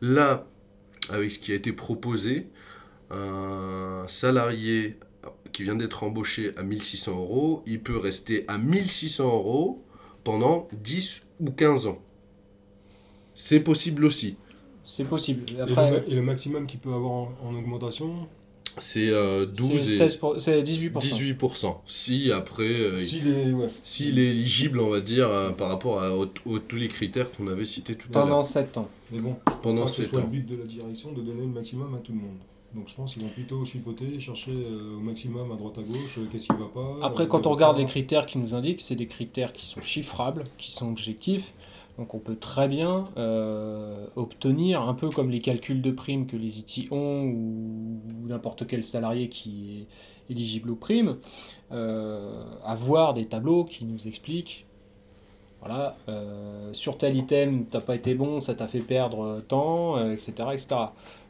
Là, 0.01 0.45
avec 1.11 1.31
ce 1.31 1.39
qui 1.39 1.51
a 1.51 1.55
été 1.55 1.73
proposé, 1.73 2.47
un 3.09 4.05
salarié 4.07 4.97
qui 5.51 5.63
vient 5.63 5.75
d'être 5.75 6.03
embauché 6.03 6.51
à 6.57 6.63
1600 6.63 7.11
euros, 7.11 7.63
il 7.65 7.81
peut 7.81 7.97
rester 7.97 8.45
à 8.47 8.57
1600 8.57 9.25
euros 9.25 9.83
pendant 10.23 10.67
10 10.73 11.21
ou 11.39 11.51
15 11.51 11.87
ans. 11.87 11.99
C'est 13.35 13.59
possible 13.59 14.05
aussi. 14.05 14.37
C'est 14.83 15.05
possible. 15.05 15.43
Et, 15.49 15.53
le, 15.53 16.11
et 16.11 16.15
le 16.15 16.21
maximum 16.21 16.65
qu'il 16.67 16.79
peut 16.79 16.93
avoir 16.93 17.11
en, 17.11 17.31
en 17.43 17.55
augmentation 17.55 18.27
C'est 18.77 19.09
euh, 19.09 19.45
12 19.45 19.69
C'est 19.69 19.75
et 19.75 19.97
16 19.97 20.15
pour- 20.17 20.35
c'est 20.39 20.61
18%. 20.63 20.99
18%. 20.99 21.81
Si 21.87 22.31
après, 22.31 22.63
euh, 22.63 23.01
S'il 23.01 23.27
est, 23.27 23.51
ouais. 23.51 23.67
s'il 23.83 24.17
est 24.19 24.27
éligible, 24.29 24.79
on 24.79 24.89
va 24.89 24.99
dire, 25.01 25.27
euh, 25.29 25.51
par 25.51 25.67
rapport 25.69 26.01
à, 26.01 26.15
aux- 26.15 26.27
aux- 26.45 26.59
tous 26.59 26.75
les 26.77 26.87
critères 26.87 27.29
qu'on 27.31 27.47
avait 27.47 27.65
cités 27.65 27.95
tout 27.95 28.07
à 28.09 28.13
Pendant 28.13 28.25
l'heure. 28.37 28.45
7 28.45 28.77
ans. 28.77 28.89
Mais 29.11 29.19
bon, 29.19 29.35
Pendant 29.61 29.83
que 29.85 29.89
ce 29.89 30.03
7 30.03 30.09
soit 30.11 30.19
ans. 30.19 30.23
le 30.23 30.29
but 30.29 30.45
de 30.47 30.55
la 30.55 30.65
direction 30.65 31.11
de 31.11 31.21
donner 31.21 31.41
le 31.41 31.47
maximum 31.47 31.93
à 31.95 31.97
tout 31.97 32.13
le 32.13 32.19
monde. 32.19 32.37
Donc 32.73 32.87
je 32.87 32.95
pense 32.95 33.13
qu'ils 33.13 33.23
vont 33.23 33.27
plutôt 33.29 33.65
chipoter, 33.65 34.17
chercher 34.21 34.51
euh, 34.51 34.95
au 34.95 35.01
maximum 35.01 35.51
à 35.51 35.55
droite 35.55 35.77
à 35.77 35.81
gauche, 35.81 36.17
euh, 36.19 36.21
qu'est-ce 36.31 36.47
qui 36.47 36.53
va 36.57 36.69
pas. 36.73 37.05
Après, 37.05 37.25
euh, 37.25 37.27
quand 37.27 37.45
on 37.45 37.49
regarde 37.51 37.75
pas. 37.75 37.81
les 37.81 37.87
critères 37.87 38.25
qui 38.25 38.37
nous 38.37 38.53
indiquent, 38.55 38.79
c'est 38.79 38.95
des 38.95 39.07
critères 39.07 39.51
qui 39.51 39.65
sont 39.65 39.81
chiffrables, 39.81 40.45
qui 40.57 40.71
sont 40.71 40.87
objectifs. 40.89 41.51
Donc 41.97 42.13
on 42.13 42.19
peut 42.19 42.35
très 42.35 42.67
bien 42.67 43.05
euh, 43.17 44.07
obtenir, 44.15 44.81
un 44.81 44.93
peu 44.93 45.09
comme 45.09 45.29
les 45.29 45.41
calculs 45.41 45.81
de 45.81 45.91
primes 45.91 46.25
que 46.25 46.37
les 46.37 46.59
IT 46.59 46.91
ont 46.91 47.23
ou, 47.25 48.01
n'importe 48.27 48.65
quel 48.65 48.83
salarié 48.83 49.29
qui 49.29 49.87
est 50.29 50.31
éligible 50.31 50.71
aux 50.71 50.75
primes, 50.75 51.17
euh, 51.71 52.43
avoir 52.63 53.13
des 53.13 53.25
tableaux 53.25 53.65
qui 53.65 53.85
nous 53.85 54.07
expliquent, 54.07 54.65
voilà, 55.59 55.95
euh, 56.09 56.73
sur 56.73 56.97
tel 56.97 57.15
item, 57.15 57.65
t'as 57.65 57.81
pas 57.81 57.95
été 57.95 58.15
bon, 58.15 58.41
ça 58.41 58.55
t'a 58.55 58.67
fait 58.67 58.79
perdre 58.79 59.43
euh, 59.51 60.13
etc., 60.13 60.31
etc. 60.53 60.75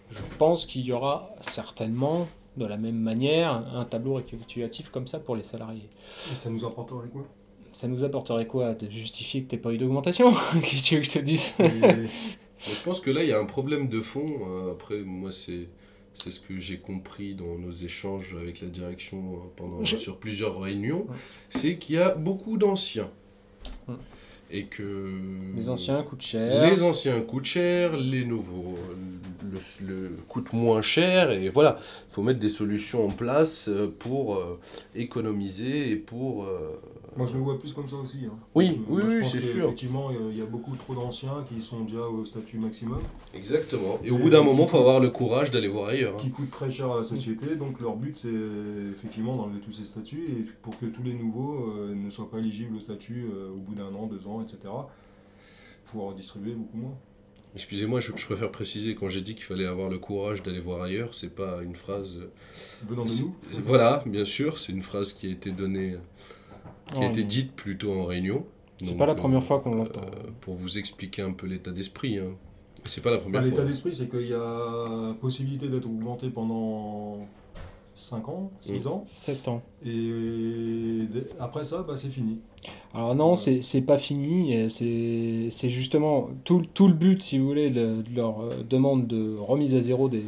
Je 0.10 0.22
pense 0.38 0.65
qu'il 0.65 0.84
y 0.84 0.94
aura 0.94 1.30
certainement, 1.41 2.27
de 2.56 2.65
la 2.65 2.77
même 2.77 2.98
manière, 2.98 3.65
un 3.75 3.86
tableau 3.86 4.15
récapitulatif 4.15 4.89
comme 4.89 5.08
ça 5.08 5.20
pour 5.20 5.36
les 5.36 5.44
salariés. 5.44 5.89
Et 6.32 6.36
ça 6.36 6.50
nous 6.50 6.65
apporterait 6.65 7.10
quoi? 7.10 7.24
Ça 7.73 7.87
nous 7.87 8.03
apporterait 8.03 8.47
quoi 8.47 8.73
De 8.73 8.89
justifier 8.89 9.43
que 9.43 9.49
t'aies 9.49 9.57
pas 9.57 9.71
eu 9.73 9.77
d'augmentation 9.77 10.31
Qu'est-ce 10.61 10.83
que 10.83 10.87
tu 10.87 10.95
veux 10.95 11.01
que 11.01 11.07
je 11.07 11.11
te 11.11 11.19
dise 11.19 11.53
je 11.59 12.81
pense 12.83 12.99
que 12.99 13.09
là, 13.09 13.23
il 13.23 13.29
y 13.29 13.33
a 13.33 13.39
un 13.39 13.45
problème 13.45 13.87
de 13.87 14.01
fond. 14.01 14.39
Euh, 14.47 14.71
après, 14.73 14.99
moi, 14.99 15.31
c'est. 15.31 15.67
C'est 16.13 16.29
ce 16.29 16.41
que 16.41 16.59
j'ai 16.59 16.77
compris 16.77 17.35
dans 17.35 17.57
nos 17.57 17.71
échanges 17.71 18.35
avec 18.39 18.59
la 18.59 18.67
direction 18.67 19.17
euh, 19.17 19.37
pendant, 19.55 19.81
Je- 19.81 19.95
sur 19.95 20.17
plusieurs 20.17 20.59
réunions, 20.59 21.05
Ouais. 21.07 21.15
c'est 21.47 21.77
qu'il 21.77 21.95
y 21.95 21.99
a 21.99 22.13
beaucoup 22.13 22.57
d'anciens. 22.57 23.09
Ouais. 23.87 23.95
Et 24.51 24.65
que... 24.65 25.09
Les 25.55 25.69
anciens 25.69 26.03
coûtent 26.03 26.21
cher. 26.21 26.69
Les 26.69 26.83
anciens 26.83 27.21
coûtent 27.21 27.45
cher, 27.45 27.95
les 27.95 28.25
nouveaux 28.25 28.75
le, 29.49 29.87
le- 29.87 30.17
coûtent 30.27 30.51
moins 30.51 30.81
cher, 30.81 31.31
et 31.31 31.47
voilà, 31.47 31.79
il 32.09 32.11
faut 32.13 32.21
mettre 32.23 32.39
des 32.39 32.49
solutions 32.49 33.05
en 33.05 33.09
place 33.09 33.69
euh, 33.69 33.87
pour 33.97 34.35
euh, 34.35 34.59
économiser 34.93 35.91
et 35.91 35.95
pour... 35.95 36.43
euh, 36.43 36.77
Moi 37.18 37.27
je 37.27 37.34
le 37.34 37.39
vois 37.41 37.60
plus 37.60 37.74
comme 37.74 37.89
ça 37.89 37.98
aussi. 37.98 38.20
hein. 38.25 38.38
Oui, 38.56 38.82
oui, 38.88 39.01
c'est 39.25 39.38
que, 39.39 39.44
sûr. 39.44 39.65
Effectivement, 39.65 40.12
il 40.12 40.15
y 40.15 40.20
a- 40.20 40.32
il 40.32 40.38
y 40.38 40.41
a 40.41 40.46
beaucoup 40.46 40.75
trop 40.77 40.96
d'anciens 40.96 41.44
qui 41.48 41.62
sont 41.62 41.82
déjà 41.82 42.01
au 42.08 42.24
statut 42.24 42.58
maximum, 42.58 43.01
Exactement. 43.34 44.00
Et 44.03 44.12
au 44.12 44.18
bout 44.18 44.30
d'un 44.30 44.44
moment, 44.44 44.63
il 44.63 44.70
faut 44.70 44.77
avoir 44.77 45.00
le 45.01 45.10
courage 45.10 45.51
d'aller 45.51 45.68
voir 45.68 45.89
ailleurs. 45.89 46.13
hein. 46.15 46.18
qui 46.22 46.30
coûtent 46.30 46.51
très 46.51 46.72
cher 46.72 46.89
à 46.91 46.98
la 46.98 47.03
société. 47.03 47.56
Donc 47.58 47.82
leur 47.82 47.96
but 47.98 48.15
c'est 48.15 48.30
effectivement 48.91 49.36
d'enlever 49.36 49.60
tous 49.60 49.74
ces 49.74 49.84
statuts 49.84 50.24
et 50.30 50.46
pour 50.62 50.77
que 50.80 50.86
tous 50.86 51.03
les 51.03 51.13
nouveaux 51.13 51.70
euh, 51.77 51.94
ne 51.94 52.10
soient 52.10 52.30
pas 52.32 52.38
éligibles 52.39 52.77
au 52.77 52.80
statut 52.80 53.25
euh, 53.34 53.50
au 53.51 53.58
bout 53.58 53.75
d'un 53.75 53.94
an, 53.94 54.08
deux 54.08 54.25
ans, 54.27 54.41
etc. 54.41 54.60
Pour 55.91 56.13
distribuer 56.13 56.53
beaucoup 56.53 56.77
moins. 56.77 56.98
Excusez-moi, 57.53 58.00
je, 58.00 58.12
je 58.15 58.25
préfère 58.25 58.50
préciser, 58.50 58.96
quand 58.96 59.10
j'ai 59.10 59.20
dit 59.20 59.36
qu'il 59.36 59.44
fallait 59.44 59.65
avoir 59.65 59.89
le 59.89 60.00
courage 60.00 60.41
d'aller 60.41 60.62
voir 60.62 60.84
ailleurs, 60.84 61.13
c'est 61.13 61.36
pas 61.36 61.62
une 61.62 61.75
phrase... 61.75 62.20
Venant 62.88 63.03
de 63.03 63.12
nous. 63.12 63.36
Voilà, 63.65 64.01
bien 64.06 64.24
sûr, 64.24 64.58
c'est 64.58 64.72
une 64.72 64.82
phrase 64.84 65.12
qui 65.12 65.27
a 65.27 65.32
été 65.32 65.51
donnée, 65.51 65.98
qui 66.93 67.03
a 67.03 67.07
été 67.10 67.24
dite 67.24 67.53
plutôt 67.53 67.93
en 67.93 68.05
réunion. 68.05 68.43
C'est 68.81 68.98
pas 68.98 69.05
la 69.05 69.13
euh, 69.13 69.15
première 69.15 69.43
fois 69.43 69.60
qu'on 69.60 69.75
l'entend. 69.75 70.01
euh, 70.01 70.31
pour 70.41 70.55
vous 70.55 70.77
expliquer 70.77 71.21
un 71.21 71.31
peu 71.33 71.45
l'état 71.48 71.71
d'esprit. 71.71 72.17
Hein. 72.17 72.36
C'est 72.86 73.01
pas 73.01 73.12
la 73.12 73.17
Bah, 73.17 73.24
première 73.24 73.41
L'état 73.43 73.57
fois. 73.57 73.65
d'esprit, 73.65 73.93
c'est 73.93 74.10
qu'il 74.10 74.27
y 74.27 74.33
a 74.33 75.13
possibilité 75.21 75.67
d'être 75.67 75.86
augmenté 75.86 76.29
pendant 76.29 77.19
5 77.95 78.27
ans, 78.29 78.51
6 78.62 78.83
Mm. 78.83 78.88
ans, 78.88 79.03
7 79.05 79.48
ans. 79.48 79.62
et 79.86 81.01
après 81.39 81.63
ça, 81.63 81.83
bah, 81.88 81.93
c'est 81.95 82.10
fini. 82.10 82.39
Alors 82.95 83.13
non, 83.13 83.36
c'est 83.36 83.62
c'est 83.62 83.81
pas 83.81 83.98
fini. 83.98 84.67
C'est 84.71 85.48
c'est 85.51 85.69
justement 85.69 86.29
tout, 86.43 86.63
tout 86.74 86.88
le 86.88 86.93
but, 86.95 87.21
si 87.21 87.38
vous 87.38 87.45
voulez, 87.48 87.69
de, 87.69 88.01
de 88.01 88.15
leur 88.15 88.41
euh, 88.41 88.63
demande 88.67 89.05
de 89.07 89.36
remise 89.38 89.75
à 89.75 89.81
zéro 89.81 90.10
des, 90.10 90.24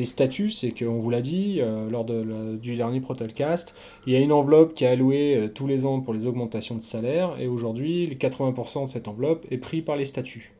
des 0.00 0.06
statuts, 0.06 0.48
c'est 0.48 0.70
qu'on 0.70 0.98
vous 0.98 1.10
l'a 1.10 1.20
dit 1.20 1.58
euh, 1.60 1.90
lors 1.90 2.06
du 2.06 2.74
dernier 2.74 3.00
Protelcast, 3.02 3.74
il 4.06 4.14
y 4.14 4.16
a 4.16 4.18
une 4.18 4.32
enveloppe 4.32 4.72
qui 4.72 4.84
est 4.84 4.88
allouée 4.88 5.36
euh, 5.36 5.48
tous 5.48 5.66
les 5.66 5.84
ans 5.84 6.00
pour 6.00 6.14
les 6.14 6.24
augmentations 6.24 6.74
de 6.74 6.80
salaire, 6.80 7.38
et 7.38 7.46
aujourd'hui, 7.46 8.06
les 8.06 8.16
80% 8.16 8.86
de 8.86 8.90
cette 8.90 9.08
enveloppe 9.08 9.44
est 9.50 9.58
pris 9.58 9.82
par 9.82 9.96
les 9.96 10.06
statuts. 10.06 10.54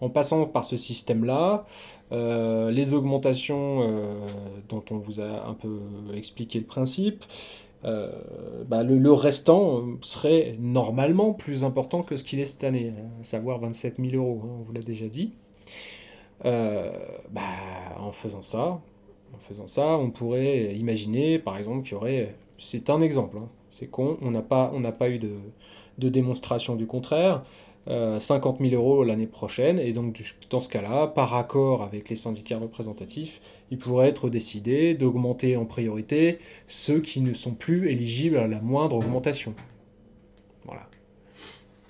En 0.00 0.08
passant 0.10 0.46
par 0.46 0.64
ce 0.64 0.76
système-là, 0.76 1.64
euh, 2.10 2.72
les 2.72 2.92
augmentations 2.92 3.88
dont 4.68 4.84
on 4.90 4.98
vous 4.98 5.20
a 5.20 5.46
un 5.48 5.54
peu 5.54 5.78
expliqué 6.14 6.58
le 6.58 6.64
principe, 6.64 7.24
bah, 7.82 8.82
le, 8.82 9.12
restant 9.12 9.84
serait 10.00 10.56
normalement 10.58 11.32
plus 11.32 11.62
important 11.62 12.02
que 12.02 12.16
ce 12.16 12.24
qu'il 12.24 12.40
est 12.40 12.44
cette 12.44 12.64
année, 12.64 12.92
à 13.20 13.24
savoir 13.24 13.60
27 13.60 13.96
000 13.98 14.16
euros, 14.16 14.42
hein, 14.44 14.56
on 14.60 14.62
vous 14.64 14.72
l'a 14.72 14.82
déjà 14.82 15.06
dit. 15.06 15.32
Euh, 16.44 16.92
bah, 17.30 17.42
en 17.98 18.12
faisant 18.12 18.42
ça, 18.42 18.80
on 19.98 20.10
pourrait 20.10 20.74
imaginer, 20.74 21.38
par 21.38 21.58
exemple, 21.58 21.82
qu'il 21.82 21.92
y 21.92 21.96
aurait, 21.96 22.34
c'est 22.58 22.90
un 22.90 23.00
exemple, 23.00 23.38
hein, 23.38 23.48
c'est 23.70 23.86
con, 23.86 24.18
on 24.22 24.30
n'a 24.30 24.42
pas, 24.42 24.70
eu 25.08 25.18
de, 25.18 26.08
démonstration 26.08 26.76
du 26.76 26.86
contraire, 26.86 27.44
euh, 27.88 28.18
50 28.18 28.58
000 28.60 28.74
euros 28.74 29.02
l'année 29.04 29.26
prochaine, 29.26 29.78
et 29.78 29.92
donc 29.92 30.20
dans 30.50 30.60
ce 30.60 30.68
cas-là, 30.68 31.06
par 31.06 31.34
accord 31.34 31.82
avec 31.82 32.08
les 32.08 32.16
syndicats 32.16 32.58
représentatifs, 32.58 33.40
il 33.70 33.78
pourrait 33.78 34.08
être 34.08 34.28
décidé 34.28 34.94
d'augmenter 34.94 35.56
en 35.56 35.64
priorité 35.64 36.38
ceux 36.66 37.00
qui 37.00 37.20
ne 37.20 37.32
sont 37.32 37.52
plus 37.52 37.90
éligibles 37.90 38.36
à 38.36 38.46
la 38.46 38.60
moindre 38.60 38.96
augmentation. 38.96 39.54
Voilà. 40.64 40.86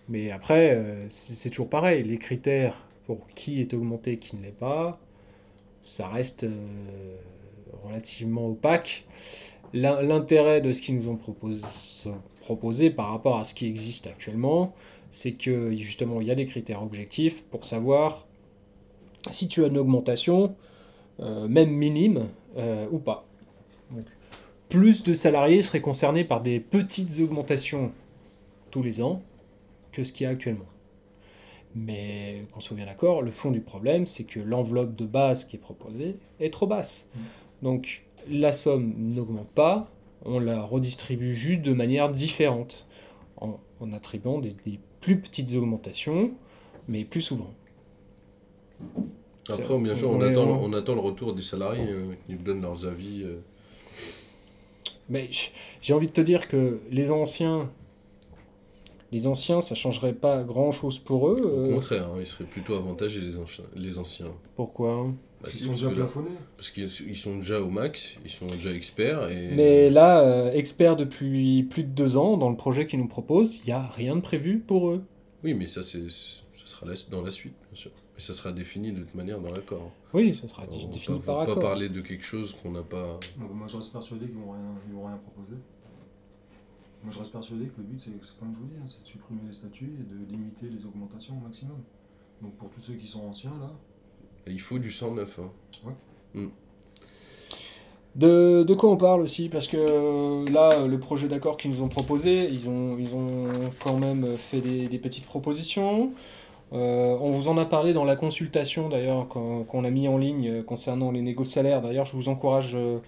Mais 0.09 0.31
après, 0.31 0.75
euh, 0.75 1.07
c'est 1.09 1.51
toujours 1.51 1.69
pareil, 1.69 2.03
les 2.03 2.19
critères 2.19 2.88
pour 3.09 3.27
qui 3.35 3.61
est 3.63 3.73
augmenté, 3.73 4.19
qui 4.19 4.37
ne 4.37 4.43
l'est 4.43 4.51
pas, 4.51 5.01
ça 5.81 6.09
reste 6.09 6.45
euh, 6.45 7.17
relativement 7.85 8.47
opaque. 8.49 9.07
L'in- 9.73 10.03
L'intérêt 10.03 10.61
de 10.61 10.75
ce 10.75 10.83
qu'ils 10.83 10.97
nous 10.97 11.09
ont 11.09 11.19
proposé, 12.41 12.91
par 12.91 13.11
rapport 13.11 13.39
à 13.39 13.47
ce 13.47 13.55
qui 13.55 13.67
existe 13.67 14.07
actuellement, 14.07 14.75
c'est 15.11 15.33
que 15.33 15.75
justement 15.75 16.21
il 16.21 16.27
y 16.27 16.31
a 16.31 16.35
des 16.35 16.45
critères 16.45 16.83
objectifs 16.83 17.45
pour 17.45 17.65
savoir 17.65 18.27
si 19.31 19.49
tu 19.49 19.65
as 19.65 19.69
une 19.69 19.79
augmentation, 19.79 20.55
euh, 21.21 21.49
même 21.49 21.71
minime, 21.71 22.29
euh, 22.59 22.87
ou 22.93 22.99
pas. 22.99 23.27
Plus 24.69 25.03
de 25.03 25.15
salariés 25.15 25.63
seraient 25.63 25.81
concernés 25.81 26.25
par 26.25 26.43
des 26.43 26.61
petites 26.61 27.19
augmentations 27.21 27.91
tous 28.71 28.83
les 28.83 29.01
ans 29.01 29.23
que 29.93 30.05
ce 30.05 30.13
qu'il 30.13 30.25
y 30.25 30.27
a 30.27 30.31
actuellement. 30.31 30.67
Mais 31.81 32.43
qu'on 32.53 32.61
soit 32.61 32.77
bien 32.77 32.87
d'accord, 32.87 33.23
le 33.23 33.31
fond 33.31 33.51
du 33.53 33.61
problème, 33.61 34.05
c'est 34.07 34.25
que 34.25 34.41
l'enveloppe 34.41 34.95
de 34.95 35.05
base 35.07 35.45
qui 35.45 35.57
est 35.57 35.61
proposée 35.61 36.17
est 36.41 36.53
trop 36.53 36.67
basse. 36.67 37.09
Donc 37.63 38.03
la 38.29 38.53
somme 38.53 38.95
n'augmente 38.99 39.49
pas, 39.51 39.89
on 40.25 40.41
la 40.41 40.63
redistribue 40.63 41.35
juste 41.35 41.63
de 41.63 41.73
manière 41.73 42.11
différente, 42.11 42.87
en, 43.41 43.61
en 43.81 43.93
attribuant 43.93 44.39
des, 44.39 44.57
des 44.67 44.81
plus 45.01 45.21
petites 45.21 45.55
augmentations, 45.55 46.33
mais 46.89 47.05
plus 47.05 47.23
souvent. 47.23 47.53
Après, 49.51 49.79
bien 49.79 49.95
sûr, 49.97 50.11
on, 50.11 50.21
attend, 50.31 50.47
on- 50.63 50.65
on 50.65 50.73
attend 50.73 50.95
le 50.95 51.01
retour 51.01 51.33
des 51.35 51.43
salariés 51.43 51.83
hein, 51.93 52.15
qui 52.27 52.33
nous 52.33 52.43
donnent 52.43 52.63
leurs 52.63 52.87
avis. 52.87 53.23
euh. 53.25 53.39
Mais 55.09 55.31
j'ai 55.81 55.95
envie 55.95 56.09
de 56.09 56.13
te 56.13 56.21
dire 56.21 56.49
que 56.49 56.81
les 56.91 57.11
anciens, 57.11 57.71
les 59.13 59.27
anciens, 59.27 59.61
ça 59.61 59.75
changerait 59.75 60.13
pas 60.13 60.43
grand-chose 60.45 60.99
pour 60.99 61.29
eux. 61.29 61.41
Au 61.43 61.71
euh, 61.71 61.75
contraire, 61.75 62.09
hein, 62.09 62.17
ils 62.21 62.27
seraient 62.27 62.45
plutôt 62.45 62.75
avantagés, 62.75 63.21
les, 63.21 63.39
anciens- 63.39 63.65
les 63.75 63.99
anciens. 63.99 64.33
pourquoi 64.57 65.07
Bah, 65.43 65.49
Ils 65.49 65.53
si, 65.53 65.59
sont 65.63 65.67
parce 65.69 65.79
déjà 65.81 65.91
que 65.91 65.99
là- 65.99 66.05
plafonnés. 66.05 66.37
parce 66.57 66.71
qu'ils 66.71 66.89
ils 67.09 67.17
sont 67.17 67.37
déjà 67.39 67.61
au 67.61 67.71
max, 67.71 68.17
ils 68.25 68.31
sont 68.31 68.47
déjà 68.47 68.71
experts. 68.73 69.31
Et... 69.31 69.53
Mais 69.55 69.89
là, 69.91 70.21
euh, 70.21 70.53
experts 70.53 70.97
depuis 70.97 71.63
plus 71.65 71.85
de 71.85 71.89
deux 71.91 72.17
ans, 72.17 72.37
dans 72.37 72.51
le 72.51 72.57
projet 72.57 72.87
qu'ils 72.87 72.99
nous 72.99 73.09
proposent, 73.09 73.61
il 73.61 73.67
n'y 73.67 73.73
a 73.73 73.81
rien 73.87 74.17
de 74.17 74.21
prévu 74.21 74.59
pour 74.59 74.91
eux. 74.91 75.03
Oui, 75.45 75.55
mais 75.55 75.67
ça, 75.69 75.83
c'est, 75.83 76.11
ça 76.11 76.43
sera 76.65 76.87
la- 76.87 76.95
dans 77.11 77.23
la 77.23 77.31
suite, 77.31 77.55
bien 77.71 77.81
sûr. 77.81 77.91
Mais 78.15 78.21
ça 78.21 78.35
sera 78.35 78.51
défini 78.51 78.91
de 78.93 78.99
toute 79.03 79.15
manière 79.15 79.39
dans 79.41 79.53
l'accord. 79.53 79.93
Oui, 80.13 80.35
ça 80.35 80.49
sera 80.49 80.65
On 80.69 80.77
dé- 80.77 80.85
ne 80.87 80.93
défini 80.93 81.19
va 81.21 81.25
par 81.25 81.37
pas 81.37 81.43
accord. 81.53 81.59
parler 81.61 81.89
de 81.89 82.01
quelque 82.01 82.25
chose 82.25 82.53
qu'on 82.61 82.73
n'a 82.73 82.83
pas. 82.83 83.21
Bon, 83.37 83.55
moi 83.55 83.69
je 83.69 83.77
reste 83.77 83.93
persuadé 83.93 84.27
qu'ils 84.27 84.35
vont 84.35 84.51
rien, 84.51 84.75
ils 84.89 84.95
vont 84.95 85.07
rien 85.07 85.19
proposer. 85.19 85.57
Moi 87.09 87.15
je 87.15 87.21
reste 87.21 87.33
persuadé 87.33 87.65
que 87.69 87.79
le 87.79 87.85
but 87.85 87.99
c'est, 87.99 88.39
comme 88.39 88.53
je 88.53 88.59
vous 88.59 88.67
dis, 88.67 88.75
hein, 88.79 88.85
c'est 88.85 89.01
de 89.01 89.07
supprimer 89.07 89.41
les 89.47 89.53
statuts 89.55 89.97
et 89.99 90.03
de 90.03 90.31
limiter 90.31 90.67
les 90.69 90.85
augmentations 90.85 91.39
au 91.39 91.41
maximum. 91.41 91.79
Donc 92.43 92.55
pour 92.57 92.69
tous 92.69 92.83
ceux 92.83 92.93
qui 92.93 93.07
sont 93.07 93.27
anciens 93.27 93.55
là, 93.59 93.73
Il 94.47 94.61
faut 94.61 94.79
du 94.79 94.91
109. 94.91 95.41
Hein. 96.37 96.51
De, 98.15 98.63
de 98.63 98.75
quoi 98.75 98.91
on 98.91 98.99
parle 98.99 99.23
aussi? 99.23 99.49
Parce 99.49 99.69
que 99.69 99.79
euh, 99.79 100.45
là, 100.53 100.87
le 100.87 101.01
projet 101.01 101.29
d'accord 101.29 101.57
qu'ils 101.57 101.71
nous 101.71 101.81
ont 101.81 101.89
proposé, 101.89 102.51
ils 102.51 102.69
ont, 102.69 102.99
ils 102.99 103.15
ont 103.15 103.47
quand 103.83 103.97
même 103.97 104.37
fait 104.37 104.61
des, 104.61 104.87
des 104.89 104.99
petites 104.99 105.25
propositions. 105.25 106.13
Euh, 106.75 107.17
on 107.21 107.31
vous 107.33 107.49
en 107.49 107.57
a 107.57 107.65
parlé 107.65 107.95
dans 107.95 108.05
la 108.05 108.17
consultation 108.17 108.91
d'ailleurs 108.91 109.27
qu'on 109.29 109.65
qu'on 109.65 109.85
a 109.85 109.91
mis 109.91 110.07
en 110.07 110.19
ligne 110.19 110.49
euh, 110.49 110.63
concernant 110.63 111.11
les 111.11 111.23
négos 111.23 111.45
de 111.45 111.49
salaire. 111.49 111.81
D'ailleurs, 111.81 112.05
je 112.05 112.15
vous 112.15 112.29
encourage 112.29 112.75
euh, 112.75 112.99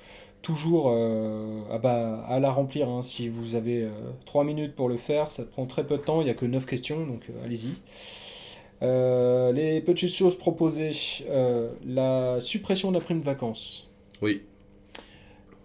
toujours 0.43 0.91
euh, 0.95 1.61
à, 1.71 1.79
bah, 1.79 2.25
à 2.29 2.41
la 2.41 2.51
remplir. 2.51 2.89
hein. 2.89 3.03
Si 3.03 3.29
vous 3.29 3.55
avez 3.55 3.89
3 4.27 4.45
minutes 4.45 4.75
pour 4.75 4.89
le 4.89 4.97
faire, 4.97 5.29
ça 5.29 5.45
prend 5.45 5.67
très 5.67 5.85
peu 5.85 5.97
de 5.97 6.03
temps. 6.03 6.21
Il 6.21 6.25
n'y 6.25 6.31
a 6.31 6.35
que 6.35 6.47
9 6.47 6.67
questions, 6.67 7.07
donc 7.07 7.23
euh, 7.31 7.45
allez-y. 7.45 7.71
Euh, 8.83 9.53
les 9.53 9.81
petites 9.81 10.15
choses 10.15 10.37
proposées. 10.39 10.93
euh, 11.29 11.71
la 11.87 12.41
suppression 12.41 12.91
de 12.91 12.97
la 12.99 13.05
prime 13.05 13.21
vacances. 13.21 13.89
Oui. 14.23 14.43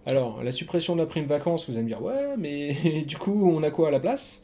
Alors, 0.04 0.42
la 0.44 0.52
suppression 0.52 0.94
de 0.94 1.00
la 1.00 1.06
prime 1.06 1.26
vacances, 1.26 1.68
vous 1.68 1.74
allez 1.74 1.82
me 1.82 1.88
dire, 1.88 2.02
ouais, 2.02 2.36
mais 2.38 3.02
du 3.06 3.16
coup, 3.16 3.50
on 3.50 3.62
a 3.62 3.70
quoi 3.70 3.88
à 3.88 3.90
la 3.90 4.00
place? 4.00 4.42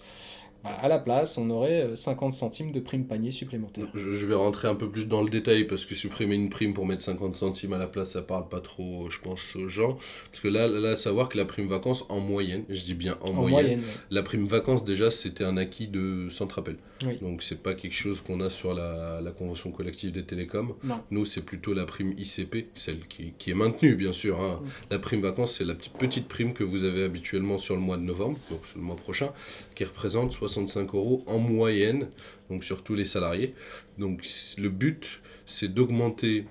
Bah, 0.64 0.70
À 0.80 0.88
la 0.88 0.98
place, 0.98 1.38
on 1.38 1.48
aurait 1.50 1.82
euh, 1.82 1.96
50 1.96 2.32
centimes 2.32 2.72
de 2.72 2.80
prime 2.80 3.04
panier 3.06 3.30
supplémentaire. 3.30 3.86
Je, 3.94 4.26
vais 4.26 4.34
rentrer 4.34 4.68
un 4.68 4.74
peu 4.74 4.88
plus 4.88 5.06
dans 5.08 5.22
le 5.22 5.30
détail 5.30 5.64
parce 5.64 5.84
que 5.86 5.94
supprimer 5.94 6.34
une 6.34 6.48
prime 6.50 6.72
pour 6.74 6.86
mettre 6.86 7.02
50 7.02 7.36
centimes 7.36 7.72
à 7.72 7.78
la 7.78 7.86
place, 7.86 8.12
ça 8.12 8.22
parle 8.22 8.48
pas 8.48 8.60
trop, 8.60 9.08
je 9.10 9.18
pense, 9.20 9.56
aux 9.56 9.68
gens. 9.68 9.98
Parce 10.30 10.40
que 10.40 10.48
là, 10.48 10.68
là, 10.68 10.90
à 10.90 10.96
savoir 10.96 11.28
que 11.28 11.36
la 11.38 11.44
prime 11.44 11.66
vacances, 11.66 12.04
en 12.08 12.20
moyenne, 12.20 12.64
je 12.68 12.84
dis 12.84 12.94
bien 12.94 13.18
en, 13.22 13.30
En 13.30 13.32
moyenne, 13.32 13.50
moyenne. 13.50 13.80
ouais. 13.80 13.86
la 14.10 14.22
prime 14.22 14.44
vacances, 14.44 14.84
déjà, 14.84 15.10
c'était 15.10 15.44
un 15.44 15.56
acquis 15.56 15.88
de 15.88 16.28
centre-appel. 16.30 16.76
Oui. 17.04 17.18
Donc, 17.20 17.42
c'est 17.42 17.60
pas 17.62 17.74
quelque 17.74 17.94
chose 17.96 18.20
qu'on 18.20 18.40
a 18.40 18.48
sur 18.48 18.74
la, 18.74 19.20
la 19.20 19.30
convention 19.32 19.72
collective 19.72 20.12
des 20.12 20.22
télécoms. 20.24 20.74
Non. 20.84 21.00
Nous, 21.10 21.24
c'est 21.24 21.44
plutôt 21.44 21.74
la 21.74 21.84
prime 21.84 22.14
ICP, 22.16 22.66
celle 22.76 23.00
qui, 23.08 23.32
qui 23.38 23.50
est 23.50 23.54
maintenue, 23.54 23.96
bien 23.96 24.12
sûr. 24.12 24.40
hein. 24.40 24.62
La 24.90 25.00
prime 25.00 25.20
vacances, 25.20 25.56
c'est 25.56 25.64
la 25.64 25.74
petite, 25.74 26.28
prime 26.28 26.52
que 26.54 26.62
vous 26.62 26.84
avez 26.84 27.02
habituellement 27.02 27.58
sur 27.58 27.74
le 27.74 27.80
mois 27.80 27.96
de 27.96 28.02
novembre, 28.02 28.38
donc 28.50 28.64
sur 28.66 28.78
le 28.78 28.84
mois 28.84 28.94
prochain, 28.96 29.32
qui 29.74 29.82
représente 29.84 30.32
65 30.52 30.94
euros 30.94 31.24
en 31.26 31.38
moyenne, 31.38 32.08
donc 32.50 32.64
sur 32.64 32.82
tous 32.82 32.94
les 32.94 33.04
salariés. 33.04 33.54
Donc, 33.98 34.26
le 34.58 34.68
but, 34.68 35.20
c'est 35.46 35.72
d'augmenter 35.72 36.46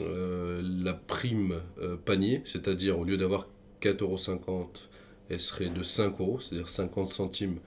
euh, 0.00 0.62
la 0.62 0.94
prime 0.94 1.60
euh, 1.80 1.96
panier, 1.96 2.42
c'est-à-dire 2.44 2.98
au 2.98 3.04
lieu 3.04 3.16
d'avoir 3.16 3.48
4,50 3.82 4.02
euros, 4.02 4.70
elle 5.28 5.40
serait 5.40 5.68
de 5.68 5.82
5 5.82 6.20
euros, 6.20 6.40
c'est-à-dire 6.40 6.68
50 6.68 7.08
centimes 7.08 7.58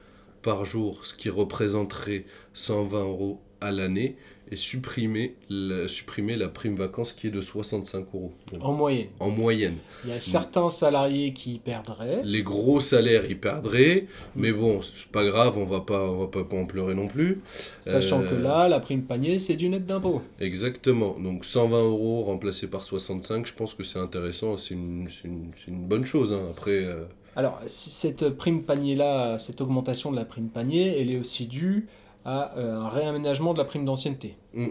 par 0.41 0.65
jour, 0.65 1.05
ce 1.05 1.13
qui 1.13 1.29
représenterait 1.29 2.25
120 2.53 3.03
euros 3.03 3.41
à 3.61 3.71
l'année, 3.71 4.15
et 4.51 4.55
supprimer 4.55 5.35
la, 5.49 5.87
supprimer 5.87 6.35
la 6.35 6.47
prime 6.47 6.75
vacances 6.75 7.13
qui 7.13 7.27
est 7.27 7.31
de 7.31 7.41
65 7.41 8.05
euros 8.13 8.31
donc, 8.53 8.63
En 8.63 8.73
moyenne. 8.73 9.07
en 9.19 9.29
moyenne. 9.29 9.75
Il 10.03 10.09
y 10.09 10.13
a 10.13 10.19
certains 10.19 10.69
salariés 10.69 11.33
qui 11.33 11.59
perdraient. 11.59 12.21
Les 12.23 12.43
gros 12.43 12.79
salaires, 12.79 13.23
ils 13.29 13.39
perdraient, 13.39 14.05
mais 14.35 14.51
bon, 14.51 14.81
c'est 14.81 15.07
pas 15.11 15.25
grave, 15.25 15.57
on 15.57 15.65
va 15.65 15.81
pas, 15.81 16.03
on 16.09 16.25
va 16.25 16.27
pas 16.43 16.55
en 16.57 16.65
pleurer 16.65 16.95
non 16.95 17.07
plus. 17.07 17.41
Sachant 17.81 18.21
Euh, 18.21 18.29
que 18.29 18.35
là, 18.35 18.67
la 18.67 18.79
prime 18.79 19.03
panier, 19.03 19.39
c'est 19.39 19.55
du 19.55 19.69
net 19.69 19.85
d'impôt. 19.85 20.21
Exactement. 20.39 21.17
Donc 21.19 21.45
120 21.45 21.83
euros 21.83 22.23
remplacé 22.23 22.67
par 22.67 22.83
65, 22.83 23.45
je 23.45 23.53
pense 23.53 23.73
que 23.73 23.83
c'est 23.83 23.99
intéressant, 23.99 24.57
c'est 24.57 24.73
une, 24.75 25.07
une, 25.23 25.51
une 25.67 25.87
bonne 25.87 26.05
chose. 26.05 26.33
hein. 26.33 26.41
Après, 26.51 26.71
euh, 26.83 27.03
Alors, 27.35 27.59
cette 27.67 28.29
prime 28.29 28.63
panier-là, 28.63 29.37
cette 29.39 29.61
augmentation 29.61 30.11
de 30.11 30.15
la 30.15 30.25
prime 30.25 30.49
panier, 30.49 30.99
elle 31.01 31.11
est 31.11 31.19
aussi 31.19 31.45
due 31.47 31.87
à 32.27 32.55
euh, 32.57 32.81
un 32.81 32.89
réaménagement 32.89 33.53
de 33.53 33.57
la 33.57 33.65
prime 33.65 33.85
d'ancienneté. 33.85 34.37
Mm. 34.53 34.67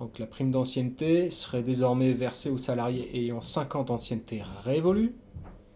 Donc, 0.00 0.18
la 0.18 0.26
prime 0.26 0.50
d'ancienneté 0.50 1.30
serait 1.30 1.62
désormais 1.62 2.12
versée 2.12 2.50
aux 2.50 2.58
salariés 2.58 3.08
ayant 3.16 3.40
50 3.40 3.90
anciennetés 3.90 4.42
révolues, 4.64 5.14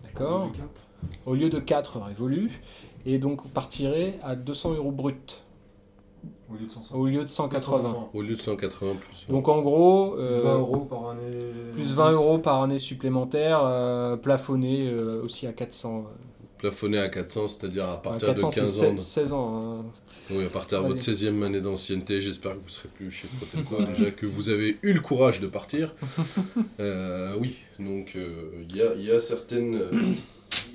d'accord 0.04 0.46
Les 0.46 0.58
quatre. 0.58 0.82
Au 1.26 1.34
lieu 1.34 1.48
de 1.48 1.58
4 1.60 2.00
révolues, 2.02 2.60
et 3.06 3.18
donc 3.18 3.48
partirait 3.52 4.18
à 4.22 4.34
200 4.34 4.74
euros 4.74 4.90
brut, 4.90 5.44
Au 6.50 6.54
lieu 6.56 6.66
de 6.66 6.70
150. 6.70 6.98
au 7.00 7.06
lieu 7.06 7.22
de 7.22 7.28
180. 7.28 8.08
au 8.12 8.22
lieu 8.22 8.34
de 8.34 8.40
180 8.40 8.94
plus. 8.96 9.26
Donc, 9.30 9.48
en 9.48 9.62
gros, 9.62 10.10
Plus 10.10 10.24
euh, 10.24 10.40
20 10.42 10.58
euros 10.58 10.76
par 10.80 11.08
année. 11.10 11.22
plus 11.72 11.94
20 11.94 12.10
euros 12.12 12.38
par 12.38 12.62
année 12.62 12.80
supplémentaire, 12.80 13.60
euh, 13.64 14.16
plafonné 14.16 14.90
euh, 14.90 15.22
aussi 15.24 15.46
à 15.46 15.52
400. 15.52 16.04
Euh, 16.58 16.68
Plafonné 16.68 16.98
à 16.98 17.08
400, 17.08 17.48
c'est-à-dire 17.48 17.86
à 17.88 17.92
à 17.94 17.96
partir 17.98 18.28
400, 18.34 18.48
de 18.48 18.52
c'est 18.54 18.60
15 18.60 18.82
ans. 18.82 18.98
16, 18.98 19.06
16 19.06 19.32
ans. 19.32 19.78
hein. 19.80 19.84
Oui, 20.30 20.44
à 20.44 20.48
partir 20.48 20.82
de 20.82 20.88
votre 20.88 21.00
16e 21.00 21.42
année 21.44 21.60
d'ancienneté, 21.60 22.20
j'espère 22.20 22.52
que 22.56 22.62
vous 22.62 22.68
serez 22.68 22.88
plus 22.88 23.10
chez 23.10 23.28
Protelco, 23.40 23.82
déjà 23.82 24.10
que 24.10 24.26
vous 24.26 24.50
avez 24.50 24.76
eu 24.82 24.92
le 24.92 25.00
courage 25.00 25.40
de 25.40 25.46
partir. 25.46 25.94
Euh, 26.80 27.34
oui, 27.40 27.56
donc 27.80 28.12
euh, 28.16 28.50
il 28.70 28.76
y, 28.76 28.82
a, 28.82 28.94
il 28.94 29.02
y 29.04 29.10
a 29.10 29.20
certaines... 29.20 29.74
euh, 29.76 29.90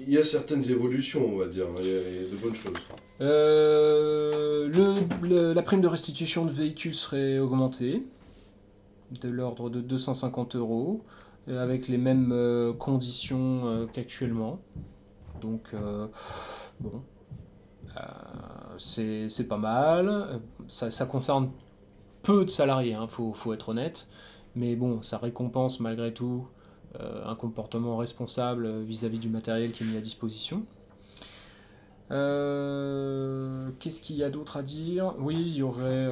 Il 0.05 0.11
y 0.13 0.17
a 0.17 0.23
certaines 0.23 0.69
évolutions, 0.69 1.33
on 1.33 1.37
va 1.37 1.47
dire, 1.47 1.65
il 1.79 1.85
y, 1.85 1.89
a 1.89 1.93
il 2.09 2.15
y 2.15 2.25
a 2.25 2.29
de 2.29 2.35
bonnes 2.35 2.55
choses. 2.55 2.73
Euh, 3.21 4.67
le, 4.67 4.95
le- 5.27 5.53
la 5.53 5.61
prime 5.61 5.79
de 5.81 5.87
restitution 5.87 6.45
de 6.45 6.51
véhicules 6.51 6.93
serait 6.95 7.39
augmentée 7.39 8.03
de 9.21 9.29
l'ordre 9.29 9.69
de 9.69 9.79
250 9.81 10.55
euros 10.55 11.03
euh, 11.47 11.61
avec 11.63 11.87
les 11.87 11.97
mêmes 11.97 12.31
euh, 12.33 12.73
conditions 12.73 13.61
euh, 13.67 13.85
qu'actuellement. 13.91 14.59
Donc, 15.43 15.73
euh, 15.73 16.07
bon, 16.79 17.03
Euh, 17.95 18.77
c'est 18.77 19.47
pas 19.47 19.57
mal. 19.57 20.41
Ça, 20.67 21.05
concerne 21.05 21.51
peu 22.23 22.43
de 22.45 22.49
salariés, 22.49 22.97
il 22.99 23.07
faut, 23.07 23.33
faut 23.33 23.53
être 23.53 23.69
honnête. 23.69 24.07
Mais 24.55 24.75
bon, 24.75 25.01
ça 25.01 25.17
récompense 25.19 25.79
malgré 25.79 26.11
tout 26.13 26.47
euh, 26.99 27.23
un 27.25 27.35
comportement 27.35 27.97
responsable 27.97 28.81
vis-à-vis 28.81 29.19
du 29.19 29.29
matériel 29.29 29.73
qui 29.73 29.83
est 29.83 29.87
mis 29.87 29.97
à 29.97 30.01
disposition. 30.01 30.65
Qu'est-ce 33.79 34.01
qu'il 34.01 34.17
y 34.17 34.23
a 34.23 34.29
d'autre 34.29 34.57
à 34.57 34.63
dire? 34.63 35.13
Oui, 35.19 35.35
il 35.35 35.55
y 35.55 35.63
aurait 35.63 36.05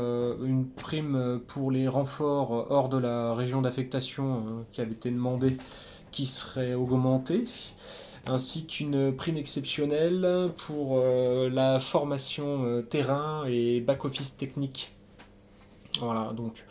une 0.43 0.67
prime 0.67 1.39
pour 1.47 1.71
les 1.71 1.87
renforts 1.87 2.71
hors 2.71 2.89
de 2.89 2.97
la 2.97 3.33
région 3.35 3.61
d'affectation 3.61 4.65
qui 4.71 4.81
avait 4.81 4.93
été 4.93 5.11
demandée, 5.11 5.57
qui 6.11 6.25
serait 6.25 6.73
augmentée, 6.73 7.45
ainsi 8.27 8.65
qu'une 8.65 9.15
prime 9.15 9.37
exceptionnelle 9.37 10.51
pour 10.67 10.99
euh, 10.99 11.49
la 11.49 11.79
formation 11.79 12.63
euh, 12.65 12.81
terrain 12.81 13.45
et 13.47 13.81
back-office 13.81 14.37
technique. 14.37 14.91
Voilà, 15.99 16.31
donc 16.33 16.63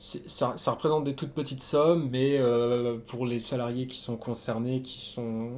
ça, 0.00 0.54
ça 0.56 0.70
représente 0.72 1.04
des 1.04 1.14
toutes 1.14 1.32
petites 1.32 1.60
sommes, 1.62 2.08
mais 2.10 2.38
euh, 2.38 2.96
pour 3.06 3.26
les 3.26 3.38
salariés 3.38 3.86
qui 3.86 3.98
sont 3.98 4.16
concernés, 4.16 4.82
qui 4.82 4.98
sont 5.00 5.50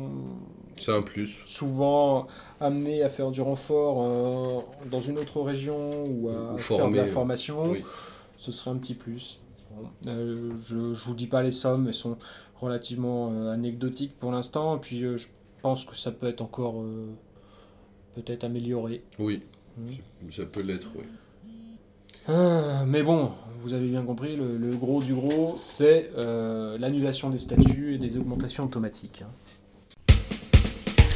C'est 0.76 0.92
un 0.94 1.02
plus. 1.02 1.40
souvent 1.46 2.26
amenés 2.60 3.02
à 3.02 3.08
faire 3.08 3.30
du 3.30 3.40
renfort 3.40 4.64
dans 4.90 5.00
une 5.00 5.18
autre 5.18 5.40
région 5.40 6.04
ou 6.06 6.28
à 6.28 6.54
Ou 6.54 6.58
faire 6.58 6.90
de 6.90 6.96
la 6.96 7.06
formation, 7.06 7.62
Oui. 7.70 7.82
ce 8.36 8.50
serait 8.52 8.70
un 8.72 8.76
petit 8.76 8.94
plus. 8.94 9.38
Bon, 9.70 9.88
je 10.04 10.76
ne 10.76 10.94
vous 11.06 11.14
dis 11.14 11.26
pas 11.26 11.42
les 11.42 11.50
sommes, 11.50 11.86
elles 11.88 11.94
sont 11.94 12.16
relativement 12.64 13.30
euh, 13.32 13.52
anecdotiques 13.52 14.18
pour 14.18 14.32
l'instant, 14.32 14.76
et 14.76 14.80
puis 14.80 15.02
euh, 15.04 15.16
je 15.18 15.26
pense 15.62 15.84
que 15.84 15.94
ça 15.96 16.10
peut 16.10 16.26
être 16.28 16.40
encore 16.40 16.80
euh, 16.80 17.06
peut-être 18.14 18.44
amélioré. 18.44 19.02
Oui, 19.18 19.42
Hmm. 19.76 20.30
ça 20.30 20.44
peut 20.46 20.60
l'être, 20.62 20.86
oui. 20.96 21.02
Ah, 22.28 22.84
mais 22.86 23.02
bon, 23.02 23.32
vous 23.62 23.72
avez 23.72 23.88
bien 23.88 24.02
compris, 24.04 24.36
le, 24.36 24.56
le 24.56 24.70
gros 24.76 25.02
du 25.02 25.12
gros, 25.14 25.56
c'est 25.58 26.10
euh, 26.16 26.78
l'annulation 26.78 27.28
des 27.28 27.38
statuts 27.38 27.94
et 27.94 27.98
des 27.98 28.16
augmentations 28.16 28.64
automatiques. 28.64 29.22
hein. 29.24 30.14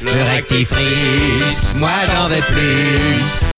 Le 0.03 0.11
rectifrice, 0.11 1.73
moi 1.75 1.89
j'en 2.11 2.27
veux 2.27 2.41
plus. 2.53 3.49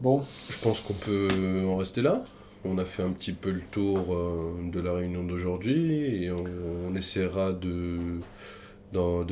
Bon, 0.00 0.22
Je 0.50 0.56
pense 0.62 0.80
qu'on 0.80 0.94
peut 0.94 1.64
en 1.68 1.76
rester 1.76 2.02
là. 2.02 2.22
On 2.70 2.76
a 2.78 2.84
fait 2.84 3.02
un 3.02 3.10
petit 3.10 3.32
peu 3.32 3.50
le 3.50 3.62
tour 3.70 4.14
euh, 4.14 4.52
de 4.70 4.78
la 4.80 4.92
réunion 4.92 5.24
d'aujourd'hui 5.24 6.24
et 6.24 6.30
on, 6.30 6.36
on 6.90 6.94
essaiera 6.94 7.52
de, 7.52 8.20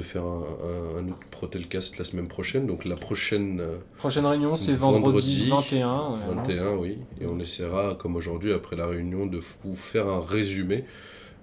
faire 0.03 0.25
un, 0.25 0.45
un, 0.65 0.99
un 1.01 1.09
autre 1.09 1.19
Protelcast 1.31 1.99
la 1.99 2.05
semaine 2.05 2.29
prochaine. 2.29 2.67
Donc 2.67 2.85
la 2.87 2.97
prochaine 2.97 3.61
euh, 3.61 3.77
prochaine 3.99 4.25
réunion, 4.27 4.57
c'est 4.57 4.73
vendredi, 4.73 5.49
Vendredi, 5.51 5.75
21. 5.77 5.89
euh, 5.89 6.35
21, 6.47 6.77
oui. 6.77 6.99
Et 7.21 7.27
on 7.27 7.39
essaiera, 7.39 7.95
comme 7.99 8.17
aujourd'hui, 8.17 8.53
après 8.53 8.75
la 8.77 8.87
réunion, 8.87 9.27
de 9.27 9.39
vous 9.65 9.75
faire 9.75 10.09
un 10.09 10.21
résumé 10.21 10.85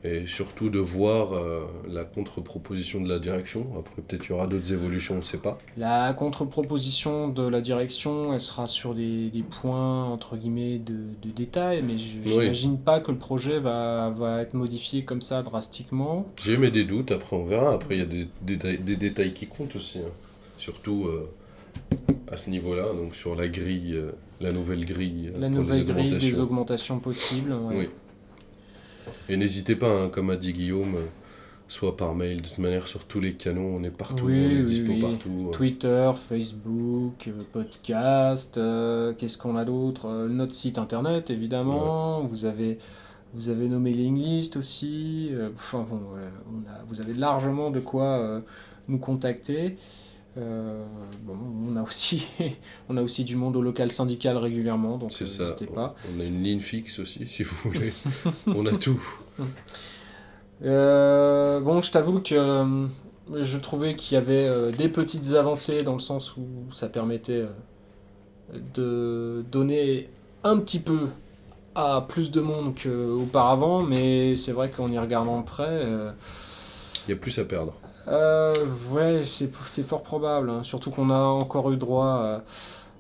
et 0.06 0.28
surtout 0.28 0.70
de 0.70 0.80
voir 0.80 1.32
euh, 1.34 1.66
la 1.90 2.04
contre-proposition 2.04 3.00
de 3.02 3.08
la 3.08 3.20
direction. 3.20 3.66
Après, 3.80 4.02
peut-être 4.02 4.26
il 4.26 4.30
y 4.32 4.34
aura 4.34 4.48
d'autres 4.48 4.74
évolutions, 4.74 5.16
on 5.16 5.20
ne 5.20 5.24
sait 5.24 5.38
pas. 5.38 5.58
La 5.78 6.14
contre-proposition 6.14 7.30
de 7.30 7.48
la 7.48 7.62
direction, 7.62 8.34
elle 8.34 8.42
sera 8.42 8.68
sur 8.68 8.94
des, 8.96 9.30
des 9.30 9.44
points 9.44 10.04
entre 10.06 10.36
guillemets 10.36 10.78
de, 10.78 10.94
de 11.22 11.30
détail, 11.34 11.82
mais 11.84 11.98
je 11.98 12.18
Oui. 12.26 12.38
n'imagine 12.42 12.78
pas 12.78 13.00
que 13.00 13.12
le 13.12 13.18
projet 13.18 13.60
va, 13.60 14.10
va 14.10 14.42
être 14.42 14.54
modifié 14.54 15.06
comme 15.06 15.22
ça 15.22 15.42
drastiquement. 15.42 16.28
J'ai 16.36 16.58
mes 16.58 16.70
des 16.72 16.84
doutes, 16.84 17.12
après 17.12 17.36
on 17.36 17.46
verra. 17.46 17.74
Après, 17.74 17.96
il 17.96 18.00
y 18.00 18.04
a 18.04 18.06
des, 18.06 18.28
détails- 18.42 18.80
des 18.80 18.96
détails 18.98 19.34
qui 19.34 19.48
comptent 19.48 19.76
aussi. 19.76 20.00
hein. 20.00 20.12
Surtout 20.58 21.06
euh, 21.08 21.30
à 22.32 22.38
ce 22.38 22.50
niveau-là, 22.50 22.94
donc 22.94 23.16
sur 23.16 23.36
la 23.36 23.48
grille, 23.48 23.94
euh, 23.96 24.12
la 24.42 24.52
nouvelle 24.52 24.86
grille. 24.86 25.32
La 25.38 25.50
nouvelle 25.50 25.84
grille 25.86 26.10
des 26.12 26.40
augmentations. 26.40 26.44
augmentations 26.44 27.00
possibles. 27.00 27.54
ouais. 27.54 27.76
Oui. 27.78 27.90
Et 29.30 29.38
n'hésitez 29.38 29.76
pas, 29.76 29.90
hein, 29.90 30.10
comme 30.10 30.30
a 30.30 30.36
dit 30.36 30.54
Guillaume, 30.54 30.96
euh, 30.96 31.06
soit 31.68 31.96
par 31.98 32.14
mail. 32.16 32.42
De 32.42 32.48
toute 32.48 32.58
manière, 32.60 32.88
sur 32.88 33.06
tous 33.06 33.20
les 33.20 33.34
canaux, 33.34 33.74
on 33.76 33.84
est 33.84 33.96
partout, 33.96 34.26
Oui, 34.26 34.34
on 34.34 34.50
est 34.52 34.58
oui, 34.60 34.64
dispo 34.66 34.92
oui. 34.92 35.00
partout. 35.02 35.50
Twitter, 35.52 36.12
Facebook, 36.30 37.28
euh, 37.28 37.32
podcast, 37.52 38.58
euh, 38.58 39.14
qu'est-ce 39.18 39.38
qu'on 39.38 39.56
a 39.56 39.66
d'autre 39.66 40.08
Euh, 40.08 40.28
Notre 40.28 40.54
site 40.54 40.78
internet, 40.78 41.30
évidemment. 41.30 42.22
Vous 42.24 42.46
avez 42.46 42.78
vous 43.36 43.50
avez 43.50 43.68
nos 43.68 43.80
mailing 43.80 44.16
lists 44.20 44.58
aussi. 44.58 45.32
enfin, 45.56 45.84
bon, 45.90 46.00
voilà, 46.12 46.28
on 46.52 46.70
a- 46.70 46.84
vous 46.88 47.02
avez 47.02 47.14
largement 47.16 47.72
de 47.72 47.80
quoi 47.80 48.42
nous 48.88 49.00
contacter. 49.00 49.76
Euh, 50.36 50.84
bon, 51.22 51.38
on 51.70 51.76
a 51.76 51.84
aussi 51.84 52.26
on 52.90 52.98
a 52.98 53.04
aussi 53.04 53.24
du 53.24 53.36
monde 53.36 53.56
au 53.56 53.62
local 53.62 53.92
syndical 53.92 54.38
régulièrement, 54.38 54.98
donc 54.98 55.12
euh, 55.22 55.26
ça. 55.26 55.44
n'hésitez 55.44 55.68
pas. 55.68 55.96
On 56.16 56.20
a 56.20 56.24
une 56.24 56.42
ligne 56.42 56.60
fixe 56.60 57.00
aussi, 57.00 57.28
si 57.28 57.44
vous 57.44 57.56
voulez. 57.64 57.94
on 58.48 58.66
a 58.66 58.72
tout. 58.72 59.02
Euh, 60.64 61.60
bon, 61.60 61.82
je 61.82 61.92
t'avoue 61.92 62.22
que 62.22 62.88
je 63.34 63.58
trouvais 63.58 63.98
qu'il 63.98 64.16
y 64.16 64.18
avait 64.18 64.72
des 64.72 64.88
petites 64.88 65.34
avancées 65.34 65.84
dans 65.84 65.94
le 65.94 66.00
sens 66.00 66.38
où 66.38 66.46
ça 66.72 66.88
permettait 66.88 67.44
de 68.74 69.44
donner 69.52 70.10
un 70.46 70.58
petit 70.60 70.80
peu 70.80 71.10
à 71.76 72.06
plus 72.08 72.32
de 72.32 72.40
monde 72.40 72.76
qu'auparavant, 72.82 73.82
mais 73.82 74.38
c'est 74.38 74.54
vrai 74.54 74.70
qu'en 74.70 74.90
y 74.90 74.98
regardant 74.98 75.42
de 75.42 75.46
près, 75.46 75.86
Il 77.08 77.10
y 77.12 77.14
a 77.14 77.18
plus 77.18 77.38
à 77.40 77.44
perdre. 77.44 77.74
Euh, 78.08 78.54
ouais, 78.92 79.24
c'est 79.26 79.52
c'est 79.66 79.84
fort 79.84 80.04
probable, 80.04 80.50
hein. 80.50 80.64
surtout 80.64 80.92
qu'on 80.92 81.10
a 81.10 81.20
encore 81.20 81.72
eu 81.72 81.78
droit 81.78 82.44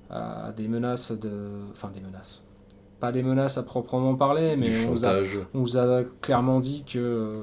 à, 0.09 0.47
à 0.47 0.51
des 0.53 0.67
menaces 0.67 1.11
de... 1.11 1.31
Enfin, 1.71 1.89
des 1.93 1.99
menaces. 2.01 2.43
Pas 2.99 3.11
des 3.11 3.21
menaces 3.23 3.57
à 3.57 3.63
proprement 3.63 4.15
parler, 4.15 4.55
mais 4.55 4.69
on 4.87 4.91
nous 4.91 5.03
a 5.05 5.09
chantage. 5.09 5.39
on 5.53 5.59
nous 5.59 5.77
a 5.77 6.03
clairement 6.21 6.59
dit 6.61 6.85
que 6.85 6.99
euh, 6.99 7.41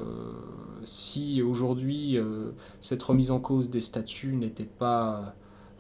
si 0.85 1.43
aujourd'hui 1.43 2.17
euh, 2.17 2.53
cette 2.81 3.03
remise 3.03 3.31
en 3.31 3.41
cause 3.41 3.69
des 3.69 3.83
statuts 3.83 4.37
n'était 4.37 4.65
pas 4.65 5.35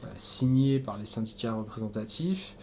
euh, 0.05 0.07
signée 0.19 0.81
par 0.81 0.99
les 0.99 1.07
syndicats 1.07 1.55
représentatifs, 1.55 2.57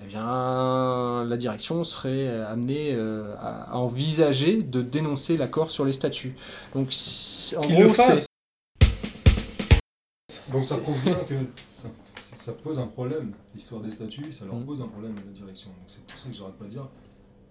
eh 0.00 0.06
bien 0.06 1.24
la 1.24 1.36
direction 1.36 1.82
serait 1.82 2.28
amenée 2.42 2.92
euh, 2.94 3.34
à, 3.40 3.72
à 3.72 3.76
envisager 3.78 4.62
de 4.62 4.80
dénoncer 4.80 5.36
l'accord 5.36 5.72
sur 5.72 5.84
les 5.84 5.92
statuts. 5.92 6.36
Donc 6.74 6.88
en 7.56 7.66
gros, 7.68 7.82
le 7.82 7.88
fasse. 7.88 8.20
c'est- 8.20 8.26
Donc 10.50 10.60
ça 10.60 10.78
prouve 10.78 11.00
bien 11.02 11.14
que 11.28 11.34
ça, 11.70 11.88
ça 12.36 12.52
pose 12.52 12.78
un 12.78 12.86
problème, 12.86 13.32
l'histoire 13.54 13.80
des 13.82 13.90
statuts, 13.90 14.32
ça 14.32 14.44
leur 14.44 14.56
Mm. 14.56 14.64
pose 14.66 14.80
un 14.80 14.88
problème 14.88 15.12
à 15.16 15.26
la 15.26 15.32
direction. 15.32 15.70
Donc 15.70 15.84
c'est 15.86 16.02
pour 16.04 16.18
ça 16.18 16.28
que 16.28 16.34
j'arrête 16.34 16.54
pas 16.54 16.64
de 16.66 16.70
dire, 16.70 16.88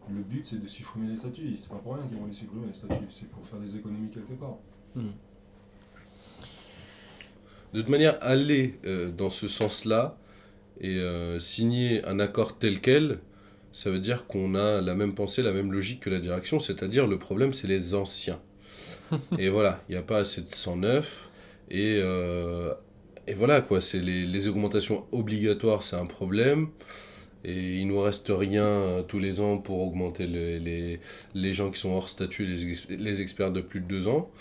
le 0.09 0.21
but 0.21 0.45
c'est 0.45 0.61
de 0.61 0.67
supprimer 0.67 1.07
les 1.09 1.15
statuts, 1.15 1.53
et 1.53 1.57
c'est 1.57 1.69
pas 1.69 1.77
pour 1.77 1.95
rien 1.95 2.05
qu'ils 2.07 2.17
vont 2.17 2.25
les 2.25 2.33
supprimer 2.33 2.67
les 2.67 2.73
statuts, 2.73 3.05
c'est 3.09 3.29
pour 3.29 3.45
faire 3.45 3.59
des 3.59 3.75
économies 3.75 4.09
quelque 4.09 4.33
part. 4.33 4.57
De 7.73 7.81
toute 7.81 7.89
manière, 7.89 8.17
aller 8.21 8.77
euh, 8.85 9.09
dans 9.11 9.29
ce 9.31 9.47
sens-là 9.47 10.17
et 10.79 10.97
euh, 10.99 11.39
signer 11.39 12.05
un 12.05 12.19
accord 12.19 12.57
tel 12.59 12.79
quel, 12.81 13.19
ça 13.71 13.89
veut 13.89 13.99
dire 13.99 14.27
qu'on 14.27 14.53
a 14.53 14.81
la 14.81 14.93
même 14.93 15.15
pensée, 15.15 15.41
la 15.41 15.51
même 15.53 15.71
logique 15.71 16.01
que 16.01 16.09
la 16.11 16.19
direction, 16.19 16.59
c'est-à-dire 16.59 17.07
le 17.07 17.17
problème, 17.17 17.51
c'est 17.53 17.67
les 17.67 17.95
anciens. 17.95 18.39
et 19.39 19.49
voilà, 19.49 19.81
il 19.89 19.93
n'y 19.93 19.97
a 19.97 20.03
pas 20.03 20.17
assez 20.19 20.41
de 20.41 20.49
109. 20.49 21.29
Et, 21.71 21.99
euh, 22.03 22.73
et 23.27 23.33
voilà, 23.33 23.61
quoi, 23.61 23.81
c'est 23.81 23.99
les, 23.99 24.47
augmentations 24.47 25.05
obligatoires, 25.11 25.83
c'est 25.83 25.95
un 25.95 26.05
problème. 26.05 26.69
Et 27.45 27.77
il 27.79 27.87
nous 27.87 27.99
reste 27.99 28.31
rien 28.33 28.63
euh, 28.65 29.01
tous 29.03 29.19
les 29.19 29.39
ans 29.41 29.57
pour 29.57 29.79
augmenter 29.81 30.27
le- 30.27 30.57
les, 31.33 31.53
gens 31.53 31.71
qui 31.71 31.79
sont 31.79 31.91
hors 31.91 32.09
statut, 32.09 32.45
les, 32.45 32.97
les 32.97 33.21
experts 33.21 33.51
de 33.51 33.61
plus 33.61 33.81
de 33.81 33.85
deux 33.87 34.07
ans. 34.07 34.31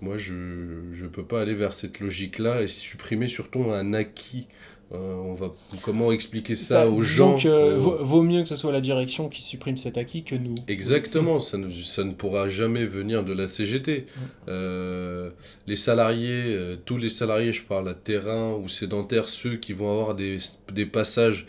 Moi, 0.00 0.16
je 0.16 0.34
ne 0.34 1.08
peux 1.08 1.24
pas 1.24 1.40
aller 1.40 1.54
vers 1.54 1.72
cette 1.72 2.00
logique-là 2.00 2.62
et 2.62 2.66
supprimer 2.66 3.26
surtout 3.28 3.64
un 3.70 3.94
acquis. 3.94 4.46
Euh, 4.90 5.16
on 5.16 5.34
va, 5.34 5.52
comment 5.82 6.12
expliquer 6.12 6.54
ça 6.54 6.88
aux 6.88 7.02
gens 7.02 7.36
que 7.36 7.46
euh, 7.46 7.76
vaut, 7.76 8.02
vaut 8.02 8.22
mieux 8.22 8.40
que 8.40 8.48
ce 8.48 8.56
soit 8.56 8.72
la 8.72 8.80
direction 8.80 9.28
qui 9.28 9.42
supprime 9.42 9.76
cet 9.76 9.98
acquis 9.98 10.24
que 10.24 10.34
nous. 10.34 10.54
Exactement, 10.66 11.40
ça 11.40 11.58
ne, 11.58 11.68
ça 11.68 12.04
ne 12.04 12.12
pourra 12.12 12.48
jamais 12.48 12.86
venir 12.86 13.22
de 13.22 13.34
la 13.34 13.46
CGT. 13.46 14.06
Euh, 14.48 15.28
les 15.66 15.76
salariés, 15.76 16.58
tous 16.86 16.96
les 16.96 17.10
salariés, 17.10 17.52
je 17.52 17.64
parle 17.64 17.86
à 17.90 17.94
terrain 17.94 18.54
ou 18.54 18.66
sédentaires, 18.68 19.28
ceux 19.28 19.56
qui 19.56 19.74
vont 19.74 19.90
avoir 19.90 20.14
des, 20.14 20.38
des 20.72 20.86
passages 20.86 21.44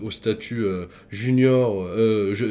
au 0.00 0.12
statut 0.12 0.64
junior, 1.10 1.88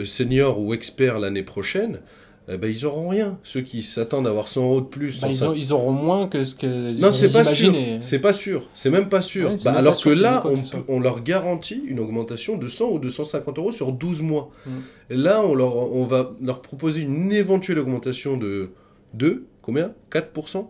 senior 0.05 0.59
ou 0.59 0.73
expert 0.73 1.19
l'année 1.19 1.43
prochaine, 1.43 2.01
eh 2.49 2.57
ben, 2.57 2.67
ils 2.69 2.85
auront 2.85 3.07
rien. 3.07 3.37
Ceux 3.43 3.61
qui 3.61 3.83
s'attendent 3.83 4.27
à 4.27 4.29
avoir 4.31 4.47
100 4.49 4.63
euros 4.63 4.81
de 4.81 4.85
plus. 4.85 5.21
Bah, 5.21 5.27
ils, 5.29 5.35
150 5.37 5.55
ont- 5.55 5.59
ils 5.59 5.73
auront 5.73 5.91
moins 5.91 6.27
que 6.27 6.43
ce 6.45 6.55
que 6.55 6.91
Non, 6.99 7.11
c'est 7.11 7.31
pas 7.31 7.43
sûr. 7.45 7.73
C'est 8.01 8.19
pas 8.19 8.33
sûr. 8.33 8.69
C'est 8.73 8.89
même 8.89 9.07
pas 9.09 9.21
sûr. 9.21 9.49
Ouais, 9.51 9.55
Bah, 9.63 9.71
même 9.71 9.77
alors 9.79 9.93
pas 9.93 9.99
sûr 9.99 10.11
que 10.11 10.15
là, 10.15 10.43
on, 10.45 10.99
que 10.99 11.03
leur 11.03 11.21
garantit 11.23 11.81
une 11.87 11.99
augmentation 11.99 12.57
de 12.57 12.67
100 12.67 12.85
ou 12.89 12.99
de 12.99 13.09
150 13.09 13.57
euros 13.59 13.71
sur 13.71 13.91
12 13.93 14.21
mois. 14.21 14.49
Mm. 14.65 14.69
Là, 15.11 15.41
on, 15.45 15.55
leur, 15.55 15.75
on 15.93 16.03
va 16.05 16.31
leur 16.41 16.61
proposer 16.61 17.01
une 17.01 17.31
éventuelle 17.31 17.79
augmentation 17.79 18.35
de 18.37 18.71
2, 19.13 19.45
combien? 19.61 19.93
4% 20.11 20.65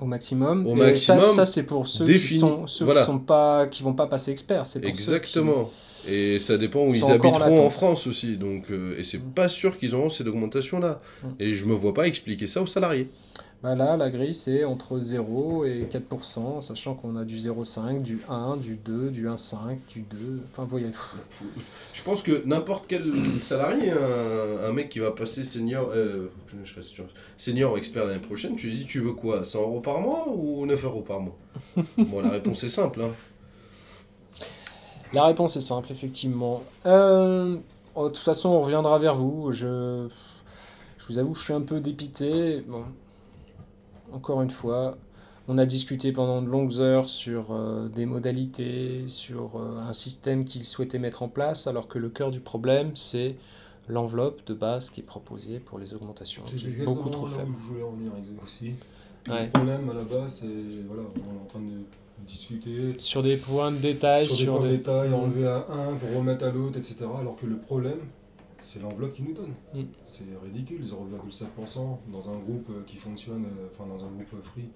Au 0.00 0.04
maximum. 0.04 0.66
Au 0.66 0.72
Et 0.72 0.78
maximum, 0.78 1.20
Ça, 1.24 1.32
ça, 1.32 1.46
c'est 1.46 1.64
pour 1.64 1.88
ceux 1.88 2.04
qui 2.04 2.16
sont 2.18 2.66
ceux 2.66 2.84
Voilà. 2.84 3.00
qui 3.00 3.06
sont 3.06 3.18
pas 3.18 3.66
qui 3.66 3.82
vont 3.82 3.94
pas 3.94 4.06
passer. 4.06 4.34
C'est 4.36 4.64
ceux 4.66 4.80
qui- 4.80 4.86
Exactement. 4.86 5.68
Et 6.08 6.38
ça 6.38 6.56
dépend 6.58 6.86
où 6.86 6.94
ils 6.94 7.04
en 7.04 7.10
habiteront 7.10 7.34
en, 7.36 7.40
attente. 7.58 7.72
France 7.72 8.06
aussi. 8.06 8.36
Donc, 8.36 8.70
euh, 8.70 8.98
et 8.98 9.04
c'est 9.04 9.18
Mm. 9.18 9.32
pas 9.34 9.48
sûr 9.48 9.76
qu'ils 9.76 9.94
auront 9.94 10.08
cette 10.08 10.26
augmentation-là. 10.26 11.00
Mm. 11.22 11.26
Et 11.40 11.54
je 11.54 11.64
me 11.66 11.74
vois 11.74 11.94
pas 11.94 12.06
expliquer 12.06 12.46
ça 12.46 12.62
aux 12.62 12.66
salariés. 12.66 13.08
Bah 13.62 13.74
là, 13.74 13.98
la 13.98 14.08
grille, 14.08 14.32
c'est 14.32 14.64
entre 14.64 14.98
0 15.00 15.66
et 15.66 15.86
4%, 15.90 16.62
sachant 16.62 16.94
qu'on 16.94 17.14
a 17.16 17.26
du 17.26 17.36
0,5, 17.36 18.02
du 18.02 18.20
1, 18.26 18.56
du 18.56 18.76
2, 18.76 19.10
du 19.10 19.28
1,5, 19.28 19.76
du 19.86 20.00
2. 20.00 20.16
Enfin, 20.50 20.62
vous 20.62 20.70
voyez. 20.70 20.86
Je 21.92 22.02
pense 22.02 22.22
que 22.22 22.42
n'importe 22.46 22.86
quel 22.88 23.04
salarié, 23.42 23.90
un, 23.90 24.64
un 24.66 24.72
mec 24.72 24.88
qui 24.88 24.98
va 24.98 25.10
passer 25.10 25.44
senior, 25.44 25.92
euh, 25.94 26.30
je 26.64 26.74
reste 26.74 26.88
sur- 26.88 27.04
senior 27.36 27.76
expert 27.76 28.06
l'année 28.06 28.18
prochaine, 28.20 28.56
tu 28.56 28.68
lui 28.68 28.76
dis 28.76 28.86
tu 28.86 29.00
veux 29.00 29.12
quoi 29.12 29.44
100 29.44 29.60
euros 29.60 29.80
par 29.80 30.00
mois 30.00 30.26
ou 30.34 30.64
9 30.64 30.82
euros 30.86 31.02
par 31.02 31.20
mois? 31.20 31.36
Bon, 31.98 32.22
la 32.22 32.30
réponse 32.30 32.64
est 32.64 32.70
simple. 32.70 33.02
Hein. 33.02 33.10
La 35.12 35.24
réponse 35.24 35.56
est 35.56 35.60
simple, 35.60 35.90
effectivement. 35.92 36.62
Euh, 36.86 37.56
oh, 37.94 38.04
de 38.04 38.08
toute 38.14 38.18
façon, 38.22 38.50
on 38.50 38.62
reviendra 38.62 38.98
vers 38.98 39.14
vous. 39.14 39.50
Je, 39.52 40.08
je 40.98 41.06
vous 41.08 41.18
avoue, 41.18 41.34
je 41.34 41.42
suis 41.42 41.52
un 41.52 41.60
peu 41.62 41.80
dépité. 41.80 42.62
Bon, 42.68 42.84
encore 44.12 44.42
une 44.42 44.50
fois, 44.50 44.96
on 45.48 45.58
a 45.58 45.66
discuté 45.66 46.12
pendant 46.12 46.42
de 46.42 46.46
longues 46.46 46.78
heures 46.78 47.08
sur 47.08 47.46
euh, 47.50 47.88
des 47.88 48.06
modalités, 48.06 49.04
sur 49.08 49.56
euh, 49.56 49.80
un 49.88 49.92
système 49.92 50.44
qu'ils 50.44 50.64
souhaitaient 50.64 50.98
mettre 51.00 51.22
en 51.24 51.28
place, 51.28 51.66
alors 51.66 51.88
que 51.88 51.98
le 51.98 52.08
cœur 52.08 52.30
du 52.30 52.40
problème, 52.40 52.92
c'est 52.94 53.36
l'enveloppe 53.88 54.46
de 54.46 54.54
base 54.54 54.90
qui 54.90 55.00
est 55.00 55.04
proposée 55.04 55.58
pour 55.58 55.80
les 55.80 55.92
augmentations, 55.94 56.42
C'est 56.46 56.56
qui 56.56 56.68
est 56.68 56.84
beaucoup 56.84 57.08
trop 57.10 57.26
faible. 57.26 57.50
où 57.50 57.54
je 57.54 57.68
voulais 57.72 57.82
en 57.82 57.90
venir 57.90 58.12
aussi. 58.44 58.74
Ouais. 59.28 59.46
Le 59.46 59.50
problème 59.50 59.90
à 59.90 59.94
la 59.94 60.04
base, 60.04 60.34
c'est 60.42 60.82
voilà, 60.86 61.02
on 61.16 61.36
est 61.36 61.42
en 61.42 61.46
train 61.46 61.58
de 61.58 61.82
discuter 62.26 62.94
Sur 62.98 63.22
des 63.22 63.36
points 63.36 63.70
de 63.72 63.78
détail, 63.78 64.26
sur 64.26 64.36
des 64.36 64.42
sur 64.44 64.56
points 64.58 64.66
de 64.66 64.70
détail, 64.70 65.12
enlever 65.12 65.46
à 65.46 65.66
un 65.70 65.94
pour 65.94 66.16
remettre 66.18 66.44
à 66.44 66.50
l'autre, 66.50 66.78
etc. 66.78 66.96
Alors 67.18 67.36
que 67.36 67.46
le 67.46 67.56
problème, 67.58 67.98
c'est 68.58 68.80
l'enveloppe 68.82 69.12
qu'ils 69.14 69.24
nous 69.26 69.34
donnent. 69.34 69.54
Mm. 69.74 69.82
C'est 70.04 70.24
ridicule, 70.44 70.82
0,7% 70.84 71.78
dans 72.12 72.28
un 72.30 72.38
groupe 72.38 72.68
euh, 72.70 72.82
qui 72.86 72.96
fonctionne, 72.96 73.44
euh, 73.44 73.66
enfin 73.72 73.88
dans 73.88 74.04
un 74.04 74.08
groupe 74.10 74.42
free, 74.42 74.68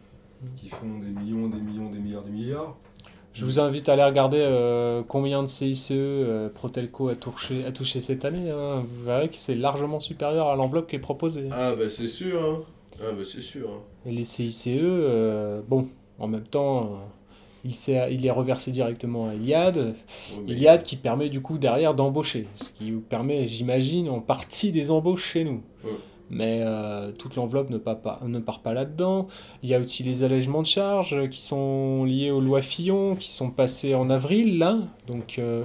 Mm. 0.42 0.46
qui 0.56 0.68
font 0.68 0.98
des 0.98 1.08
millions, 1.20 1.48
des 1.48 1.60
millions, 1.60 1.90
des 1.90 1.98
milliards, 2.00 2.22
des 2.24 2.30
milliards. 2.32 2.76
Je 3.34 3.44
vous 3.44 3.58
invite 3.60 3.88
à 3.88 3.94
aller 3.94 4.04
regarder 4.04 4.38
euh, 4.40 5.02
combien 5.06 5.42
de 5.42 5.48
CICE 5.48 5.88
euh, 5.92 6.48
Protelco 6.48 7.08
a 7.08 7.14
touché, 7.16 7.64
a 7.64 7.72
touché 7.72 8.00
cette 8.00 8.24
année. 8.24 8.50
hein. 8.50 8.84
Vous 8.86 9.04
verrez 9.04 9.28
que 9.28 9.36
c'est 9.38 9.54
largement 9.54 10.00
supérieur 10.00 10.48
à 10.48 10.56
l'enveloppe 10.56 10.88
qui 10.88 10.96
est 10.96 11.00
proposée. 11.00 11.48
Ah 11.52 11.74
bah 11.76 11.90
c'est 11.90 12.06
sûr. 12.08 12.40
Hein. 12.42 12.60
Ah 13.00 13.12
bah 13.12 13.22
c'est 13.24 13.40
sûr. 13.40 13.68
hein. 13.70 13.80
Et 14.06 14.12
les 14.12 14.22
CICE, 14.24 14.68
euh, 14.68 15.62
bon, 15.66 15.88
en 16.18 16.28
même 16.28 16.46
temps, 16.46 16.82
euh, 16.84 16.88
il, 17.64 18.26
est 18.26 18.30
reversé 18.30 18.70
directement 18.70 19.28
à 19.28 19.34
Iliad. 19.34 19.76
Ouais, 19.76 19.94
mais- 20.46 20.52
Iliad 20.52 20.82
qui 20.82 20.96
permet 20.96 21.28
du 21.28 21.40
coup 21.40 21.58
derrière 21.58 21.94
d'embaucher. 21.94 22.46
Ce 22.56 22.70
qui 22.70 22.90
vous 22.90 23.00
permet, 23.00 23.48
j'imagine, 23.48 24.08
en 24.08 24.20
partie 24.20 24.70
des 24.72 24.90
embauches 24.90 25.24
chez 25.32 25.44
nous. 25.44 25.62
Mais 26.30 26.60
euh, 26.62 27.12
toute 27.12 27.36
l'enveloppe 27.36 27.68
ne, 27.70 27.76
part 27.78 28.00
pas- 28.00 28.20
ne 28.26 28.38
part 28.38 28.60
pas 28.60 28.72
là-dedans. 28.72 29.28
Il 29.62 29.68
y 29.68 29.74
a 29.74 29.78
aussi 29.80 30.02
les 30.02 30.22
allègements 30.22 30.62
de 30.62 30.66
charges 30.66 31.28
qui 31.28 31.38
sont 31.38 32.04
liés 32.04 32.30
aux 32.30 32.40
lois 32.40 32.62
Fillon, 32.62 33.14
qui 33.16 33.28
sont 33.30 33.50
passées 33.50 33.94
en 33.94 34.08
avril, 34.10 34.58
là. 34.58 34.78
Donc 35.06 35.38
euh, 35.38 35.64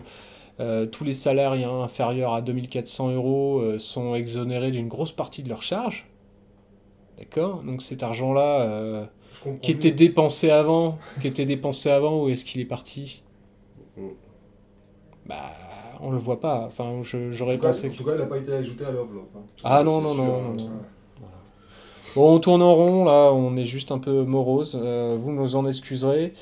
euh, 0.59 0.85
tous 0.85 1.05
les 1.05 1.13
salariés 1.13 1.63
inférieurs 1.63 2.33
à 2.33 2.41
2400 2.41 3.11
euros 3.11 3.63
sont 3.77 4.15
exonérés 4.15 4.71
d'une 4.71 4.89
grosse 4.89 5.13
partie 5.13 5.43
de 5.43 5.49
leurs 5.49 5.63
charges. 5.63 6.07
D'accord? 7.17 7.63
Donc 7.63 7.81
cet 7.81 8.03
argent-là, 8.03 9.07
qui 9.61 9.71
était 9.71 9.91
dépensé 9.91 10.49
avant, 10.49 10.97
qui 11.21 11.27
était 11.27 11.45
dépensé 11.45 11.89
avant, 11.89 12.23
où 12.23 12.29
est-ce 12.29 12.45
qu'il 12.45 12.61
est 12.61 12.65
parti? 12.65 13.21
Mm. 13.97 14.07
Bah, 15.25 15.51
on 16.01 16.11
le 16.11 16.17
voit 16.17 16.39
pas. 16.39 16.63
Enfin, 16.65 17.01
j'aurais 17.31 17.57
pensé 17.57 17.89
en 17.89 17.91
tout 17.91 18.03
cas, 18.03 18.13
il 18.15 18.19
n'a 18.19 18.25
pas 18.25 18.37
été 18.37 18.53
ajouté 18.53 18.85
à 18.85 18.91
l'enveloppe. 18.91 19.31
hein. 19.35 19.41
Ah 19.63 19.83
non, 19.83 20.01
non, 20.01 20.13
non, 20.13 20.23
hein. 20.23 20.41
non, 20.41 20.53
non. 20.53 20.65
Ouais. 20.65 21.27
Bon, 22.15 22.35
on 22.35 22.39
tourne 22.39 22.61
en 22.61 22.73
rond, 22.73 23.05
là, 23.05 23.31
on 23.33 23.55
est 23.55 23.65
juste 23.65 23.91
un 23.91 23.99
peu 23.99 24.23
morose. 24.23 24.77
euh, 24.81 25.17
vous 25.21 25.31
nous 25.31 25.55
en 25.55 25.67
excuserez. 25.67 26.33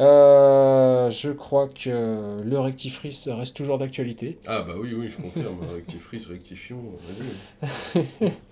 Euh, 0.00 1.10
je 1.10 1.30
crois 1.30 1.68
que 1.68 2.40
le 2.42 2.58
rectifrice 2.58 3.28
reste 3.28 3.54
toujours 3.56 3.76
d'actualité. 3.78 4.38
Ah 4.46 4.62
bah 4.62 4.72
oui, 4.80 4.94
oui, 4.96 5.10
je 5.10 5.16
confirme. 5.18 5.58
Rectifrice, 5.74 6.26
rectifions, 6.26 6.80
vas-y. 7.06 8.32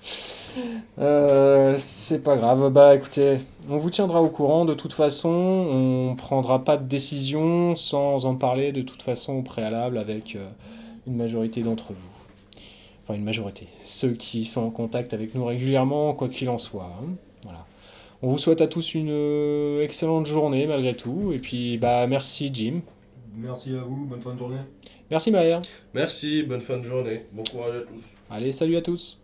Euh, 0.99 1.77
c'est 1.79 2.23
pas 2.25 2.37
grave. 2.37 2.73
Bah 2.73 2.95
écoutez, 2.95 3.39
on 3.69 3.77
vous 3.77 3.91
tiendra 3.91 4.23
au 4.23 4.29
courant. 4.29 4.65
De 4.65 4.75
toute 4.75 4.93
façon, 4.93 5.29
on 5.29 6.17
prendra 6.17 6.65
pas 6.65 6.77
de 6.77 6.85
décision 6.89 7.77
sans 7.77 8.25
en 8.25 8.35
parler 8.35 8.73
de 8.73 8.83
toute 8.83 9.03
façon 9.03 9.35
au 9.35 9.43
préalable 9.43 9.99
avec 9.99 10.35
euh, 10.35 10.49
une 11.07 11.17
majorité 11.17 11.63
d'entre 11.63 11.93
vous. 11.93 12.61
Enfin, 13.05 13.15
une 13.15 13.25
majorité. 13.25 13.69
Ceux 13.85 14.13
qui 14.13 14.45
sont 14.47 14.63
en 14.63 14.71
contact 14.71 15.15
avec 15.15 15.35
nous 15.35 15.45
régulièrement, 15.45 16.13
quoi 16.15 16.29
qu'il 16.29 16.49
en 16.49 16.59
soit. 16.59 16.91
hein. 17.01 17.07
Voilà. 17.45 17.65
On 18.21 18.29
vous 18.29 18.39
souhaite 18.39 18.61
à 18.61 18.67
tous 18.67 18.95
une 18.95 19.11
euh, 19.11 19.83
excellente 19.83 20.27
journée 20.27 20.67
malgré 20.67 20.95
tout. 20.95 21.33
Et 21.33 21.39
puis, 21.39 21.79
bah 21.79 22.07
merci 22.09 22.51
Jim. 22.53 22.81
Merci 23.37 23.75
à 23.77 23.83
vous, 23.83 24.07
bonne 24.07 24.21
fin 24.21 24.35
de 24.35 24.39
journée. 24.39 24.59
Merci 25.11 25.31
Maher. 25.31 25.61
Merci, 25.95 26.43
bonne 26.43 26.61
fin 26.61 26.79
de 26.79 26.83
journée. 26.83 27.27
Bon 27.33 27.45
courage 27.45 27.77
à 27.77 27.81
tous. 27.81 28.03
Allez, 28.31 28.51
salut 28.51 28.77
à 28.77 28.83
tous. 28.83 29.23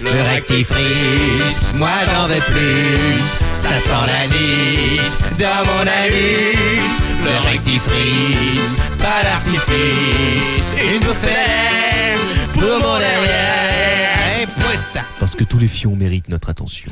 Le 0.00 0.10
rectifrice, 0.10 1.74
moi 1.74 1.90
j'en 2.06 2.28
veux 2.28 2.40
plus. 2.40 3.44
Ça 3.52 3.78
sent 3.80 4.06
l'anis 4.06 5.18
dans 5.38 5.66
mon 5.66 5.80
anus. 5.80 7.14
Le 7.22 7.48
rectifrice, 7.50 8.80
pas 8.96 9.24
d'artifice. 9.24 10.72
Une 10.94 11.00
bouffée 11.00 12.14
pour 12.54 12.78
mon 12.80 12.98
derrière. 12.98 13.67
Parce 15.18 15.34
que 15.34 15.44
tous 15.44 15.58
les 15.58 15.68
fions 15.68 15.96
méritent 15.96 16.28
notre 16.28 16.48
attention. 16.48 16.90